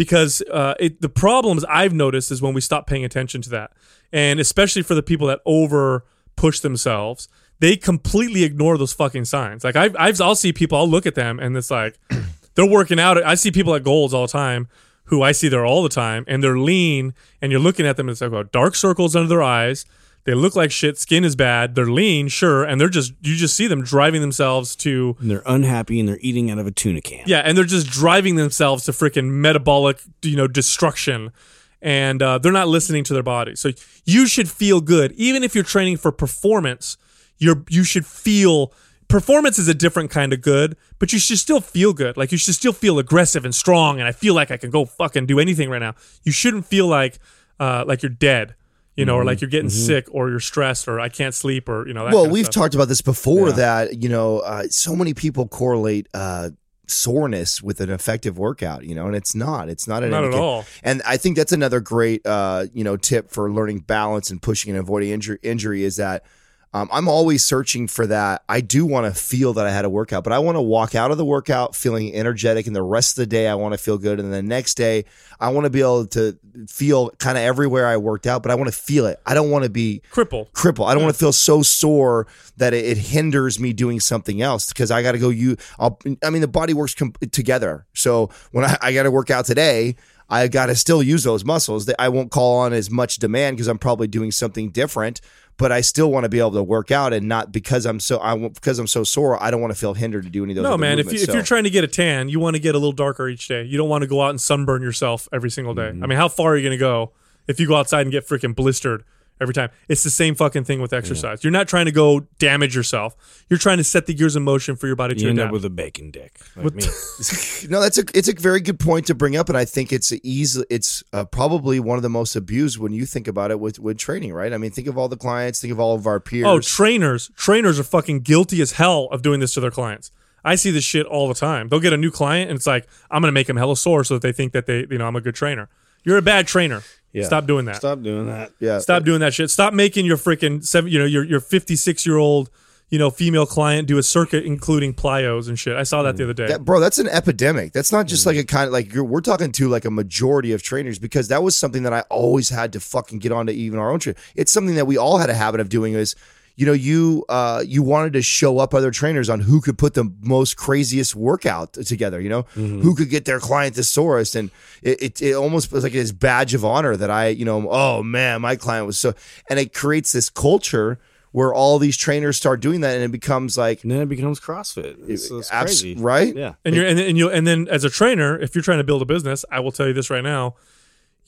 [0.00, 3.72] because uh, it, the problems I've noticed is when we stop paying attention to that,
[4.10, 7.28] and especially for the people that over push themselves,
[7.58, 9.62] they completely ignore those fucking signs.
[9.62, 11.98] Like I've, I've I'll see people, I'll look at them, and it's like
[12.54, 13.22] they're working out.
[13.22, 14.68] I see people at goals all the time
[15.04, 17.12] who I see there all the time, and they're lean,
[17.42, 19.84] and you're looking at them, and it's like oh, dark circles under their eyes.
[20.24, 20.98] They look like shit.
[20.98, 21.74] Skin is bad.
[21.74, 25.42] They're lean, sure, and they're just you just see them driving themselves to And they're
[25.46, 27.24] unhappy, and they're eating out of a tuna can.
[27.26, 31.32] yeah, and they're just driving themselves to freaking metabolic, you know, destruction,
[31.80, 33.56] and uh, they're not listening to their body.
[33.56, 33.70] So
[34.04, 36.96] you should feel good, even if you're training for performance.
[37.38, 38.74] You're you should feel
[39.08, 42.16] performance is a different kind of good, but you should still feel good.
[42.18, 44.84] Like you should still feel aggressive and strong, and I feel like I can go
[44.84, 45.94] fucking do anything right now.
[46.22, 47.18] You shouldn't feel like
[47.58, 48.54] uh, like you're dead.
[48.96, 51.88] You know, or like you're getting sick, or you're stressed, or I can't sleep, or
[51.88, 52.04] you know.
[52.04, 52.54] That well, kind of we've stuff.
[52.54, 56.50] talked about this before that, you know, uh, so many people correlate uh,
[56.90, 59.68] soreness with an effective workout, you know, and it's not.
[59.68, 60.64] It's not an Not at all.
[60.82, 64.72] And I think that's another great, uh, you know, tip for learning balance and pushing
[64.72, 66.24] and avoiding injury, injury is that
[66.72, 68.44] um, I'm always searching for that.
[68.48, 70.94] I do want to feel that I had a workout, but I want to walk
[70.94, 73.78] out of the workout feeling energetic, and the rest of the day I want to
[73.78, 75.04] feel good, and the next day
[75.40, 78.54] I want to be able to feel kind of everywhere I worked out, but I
[78.54, 79.20] want to feel it.
[79.26, 80.50] I don't want to be cripple.
[80.52, 80.86] cripple.
[80.86, 84.68] I don't want to feel so sore that it, it hinders me doing something else
[84.68, 85.30] because I got to go.
[85.30, 87.86] You, I'll, I mean, the body works com- together.
[87.94, 89.96] So when I, I got to work out today,
[90.28, 91.86] I got to still use those muscles.
[91.86, 95.20] That I won't call on as much demand because I'm probably doing something different.
[95.60, 98.18] But I still want to be able to work out and not because I'm so
[98.18, 99.40] I because I'm so sore.
[99.42, 100.62] I don't want to feel hindered to do any of those.
[100.64, 100.98] No, man.
[100.98, 101.22] If, you, movements.
[101.24, 103.28] if So- you're trying to get a tan, you want to get a little darker
[103.28, 103.62] each day.
[103.64, 105.90] You don't want to go out and sunburn yourself every single day.
[105.90, 106.02] Mm-hmm.
[106.02, 107.12] I mean, how far are you going to go
[107.46, 109.04] if you go outside and get freaking blistered
[109.40, 109.70] every time?
[109.88, 111.42] It's the same fucking thing with exercise.
[111.42, 113.16] You're not trying to go damage yourself.
[113.48, 115.48] You're trying to set the gears in motion for your body to You end adapt.
[115.48, 116.82] up with a bacon dick, like me.
[117.68, 120.12] No, that's a it's a very good point to bring up, and I think it's
[120.12, 120.62] a easy.
[120.70, 123.98] It's uh, probably one of the most abused when you think about it with with
[123.98, 124.52] training, right?
[124.52, 126.46] I mean, think of all the clients, think of all of our peers.
[126.46, 127.30] oh, trainers.
[127.36, 130.10] Trainers are fucking guilty as hell of doing this to their clients.
[130.42, 131.68] I see this shit all the time.
[131.68, 134.04] They'll get a new client and it's like, I'm going to make them hella sore
[134.04, 135.68] so that they think that they, you know, I'm a good trainer.
[136.04, 136.82] You're a bad trainer.
[137.12, 137.24] Yeah.
[137.24, 137.76] Stop doing that.
[137.76, 138.52] Stop doing that.
[138.60, 139.50] yeah, Stop doing that shit.
[139.50, 142.50] Stop making your freaking seven, you know, your your 56 year old,
[142.88, 145.76] you know, female client do a circuit including plyos and shit.
[145.76, 146.46] I saw that the other day.
[146.46, 147.72] That, bro, that's an epidemic.
[147.72, 150.52] That's not just like a kind of like you're, we're talking to like a majority
[150.52, 153.78] of trainers because that was something that I always had to fucking get onto even
[153.80, 154.14] our own train.
[154.36, 156.14] It's something that we all had a habit of doing is,
[156.60, 159.94] you know, you uh you wanted to show up other trainers on who could put
[159.94, 164.34] the most craziest workout together, you know, who could get their client the sorest.
[164.36, 164.50] And
[164.82, 168.02] it, it, it almost was like this badge of honor that I, you know, oh
[168.02, 169.14] man, my client was so
[169.48, 170.98] and it creates this culture
[171.32, 174.38] where all these trainers start doing that and it becomes like And then it becomes
[174.38, 175.08] CrossFit.
[175.08, 176.36] It's, it's abs- crazy, right?
[176.36, 176.54] Yeah.
[176.62, 179.00] and you're and, and you and then as a trainer, if you're trying to build
[179.00, 180.56] a business, I will tell you this right now.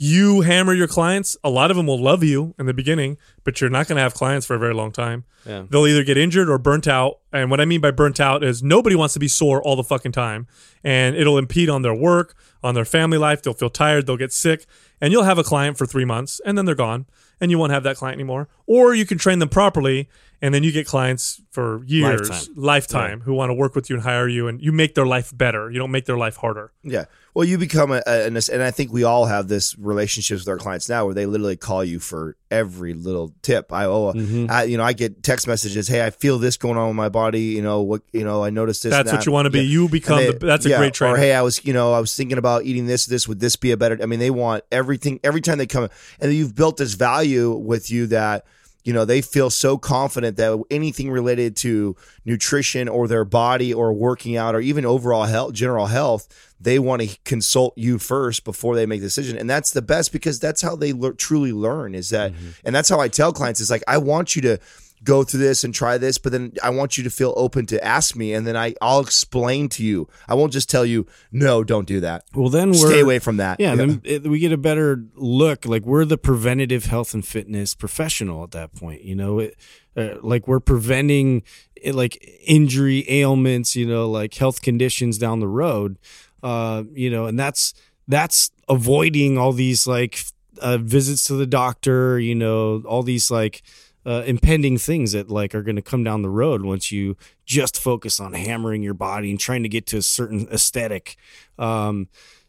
[0.04, 3.60] You hammer your clients, a lot of them will love you in the beginning, but
[3.60, 5.22] you're not going to have clients for a very long time.
[5.46, 5.66] Yeah.
[5.70, 7.20] They'll either get injured or burnt out.
[7.32, 9.84] And what I mean by burnt out is nobody wants to be sore all the
[9.84, 10.48] fucking time.
[10.82, 12.34] And it'll impede on their work,
[12.64, 13.42] on their family life.
[13.42, 14.66] They'll feel tired, they'll get sick,
[15.00, 17.06] and you'll have a client for three months and then they're gone.
[17.40, 18.48] and you won't have that client anymore.
[18.66, 20.08] Or you can train them properly
[20.42, 22.54] and then you get clients for years, Lifetime.
[22.56, 25.30] lifetime, who want to work with you and hire you and you make their life
[25.36, 25.70] better.
[25.70, 26.72] You don't make their life harder.
[26.82, 27.04] Yeah.
[27.34, 30.48] Well, you become a, a, an and I think we all have this relationships with
[30.48, 33.72] our clients now where they literally call you for every little tip.
[33.72, 34.50] I oh, Mm-hmm.
[34.50, 35.88] I, you know, I get text messages.
[35.88, 37.40] Hey, I feel this going on with my body.
[37.40, 38.02] You know what?
[38.12, 38.90] You know, I noticed this.
[38.90, 39.60] That's what that." you want to be.
[39.60, 39.64] Yeah.
[39.64, 41.14] You become And the, they- that's a yeah, great trainer.
[41.14, 43.06] Or hey, I was, you know, I was thinking about eating this.
[43.06, 43.96] This would this be a better?
[44.02, 45.88] I mean, they want everything every time they come,
[46.20, 48.44] and you've built this value with you that
[48.84, 53.92] you know they feel so confident that anything related to nutrition or their body or
[53.92, 56.28] working out or even overall health, general health,
[56.60, 60.12] they want to consult you first before they make the decision, and that's the best
[60.12, 61.94] because that's how they lear- truly learn.
[61.94, 62.50] Is that, mm-hmm.
[62.64, 64.58] and that's how I tell clients is like I want you to
[65.04, 67.84] go through this and try this, but then I want you to feel open to
[67.84, 70.08] ask me, and then I I'll explain to you.
[70.28, 72.24] I won't just tell you no, don't do that.
[72.34, 73.58] Well, then we're Stay away from that.
[73.60, 75.66] Yeah, then it, we get a better look.
[75.66, 79.02] Like we're the preventative health and fitness professional at that point.
[79.02, 79.56] You know, it,
[79.96, 81.42] uh, like we're preventing
[81.82, 83.74] eh, like injury, ailments.
[83.76, 85.98] You know, like health conditions down the road.
[86.42, 87.74] Uh, you know, and that's
[88.08, 90.24] that's avoiding all these like
[90.60, 92.18] uh, visits to the doctor.
[92.18, 93.62] You know, all these like.
[94.04, 97.80] Uh, impending things that like are going to come down the road once you just
[97.80, 101.16] focus on hammering your body and trying to get to a certain aesthetic
[101.58, 102.08] um,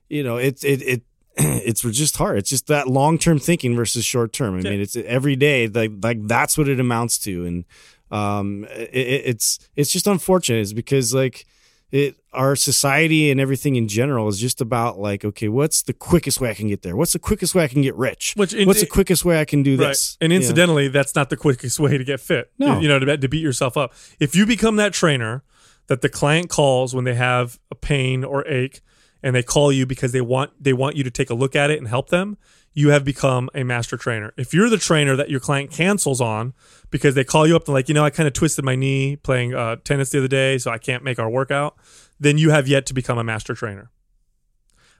[0.10, 1.01] you know, it it it
[1.38, 2.38] it's just hard.
[2.39, 4.56] It's just that long term thinking versus short term.
[4.56, 7.66] I mean, it's every day like like that's what it amounts to, and
[8.12, 10.60] um, it, it- it's it's just unfortunate.
[10.60, 11.45] It's because like
[11.93, 16.41] it our society and everything in general is just about like okay, what's the quickest
[16.41, 16.95] way I can get there?
[16.95, 18.33] What's the quickest way I can get rich?
[18.35, 19.89] Which in- what's the quickest way I can do Right.
[19.89, 20.17] this?
[20.19, 22.51] And incidentally, that's not the quickest way to get fit.
[22.57, 22.79] No.
[22.79, 23.93] You know, to, to beat yourself up.
[24.19, 25.43] If you become that trainer
[25.87, 28.81] that the client calls when they have a pain or ache
[29.21, 31.69] and they call you because they want they want you to take a look at
[31.69, 32.37] it and help them,
[32.74, 34.34] you have become a master trainer.
[34.36, 36.53] If you're the trainer that your client cancels on
[36.89, 39.15] because they call you up and like, you know, I kind of twisted my knee
[39.15, 41.76] playing uh, tennis the other day, so I can't make our workout,
[42.19, 43.91] then you have yet to become a master trainer.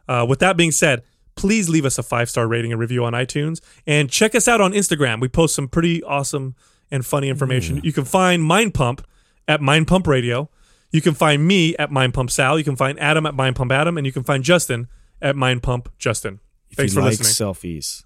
[0.07, 1.03] Uh, with that being said,
[1.36, 4.61] please leave us a five star rating and review on iTunes and check us out
[4.61, 5.19] on Instagram.
[5.19, 6.55] We post some pretty awesome
[6.91, 7.82] and funny information.
[7.84, 9.05] You can find Mind Pump
[9.47, 10.49] at Mind Pump Radio.
[10.91, 12.59] You can find me at Mind Pump Sal.
[12.59, 14.88] You can find Adam at Mind Pump Adam, and you can find Justin
[15.21, 16.39] at Mind Pump Justin.
[16.74, 17.53] If Thanks you for like listening.
[17.53, 18.03] selfies,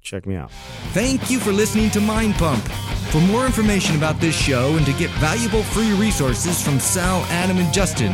[0.00, 0.50] check me out.
[0.90, 2.60] Thank you for listening to Mind Pump.
[3.12, 7.58] For more information about this show and to get valuable free resources from Sal, Adam,
[7.58, 8.12] and Justin,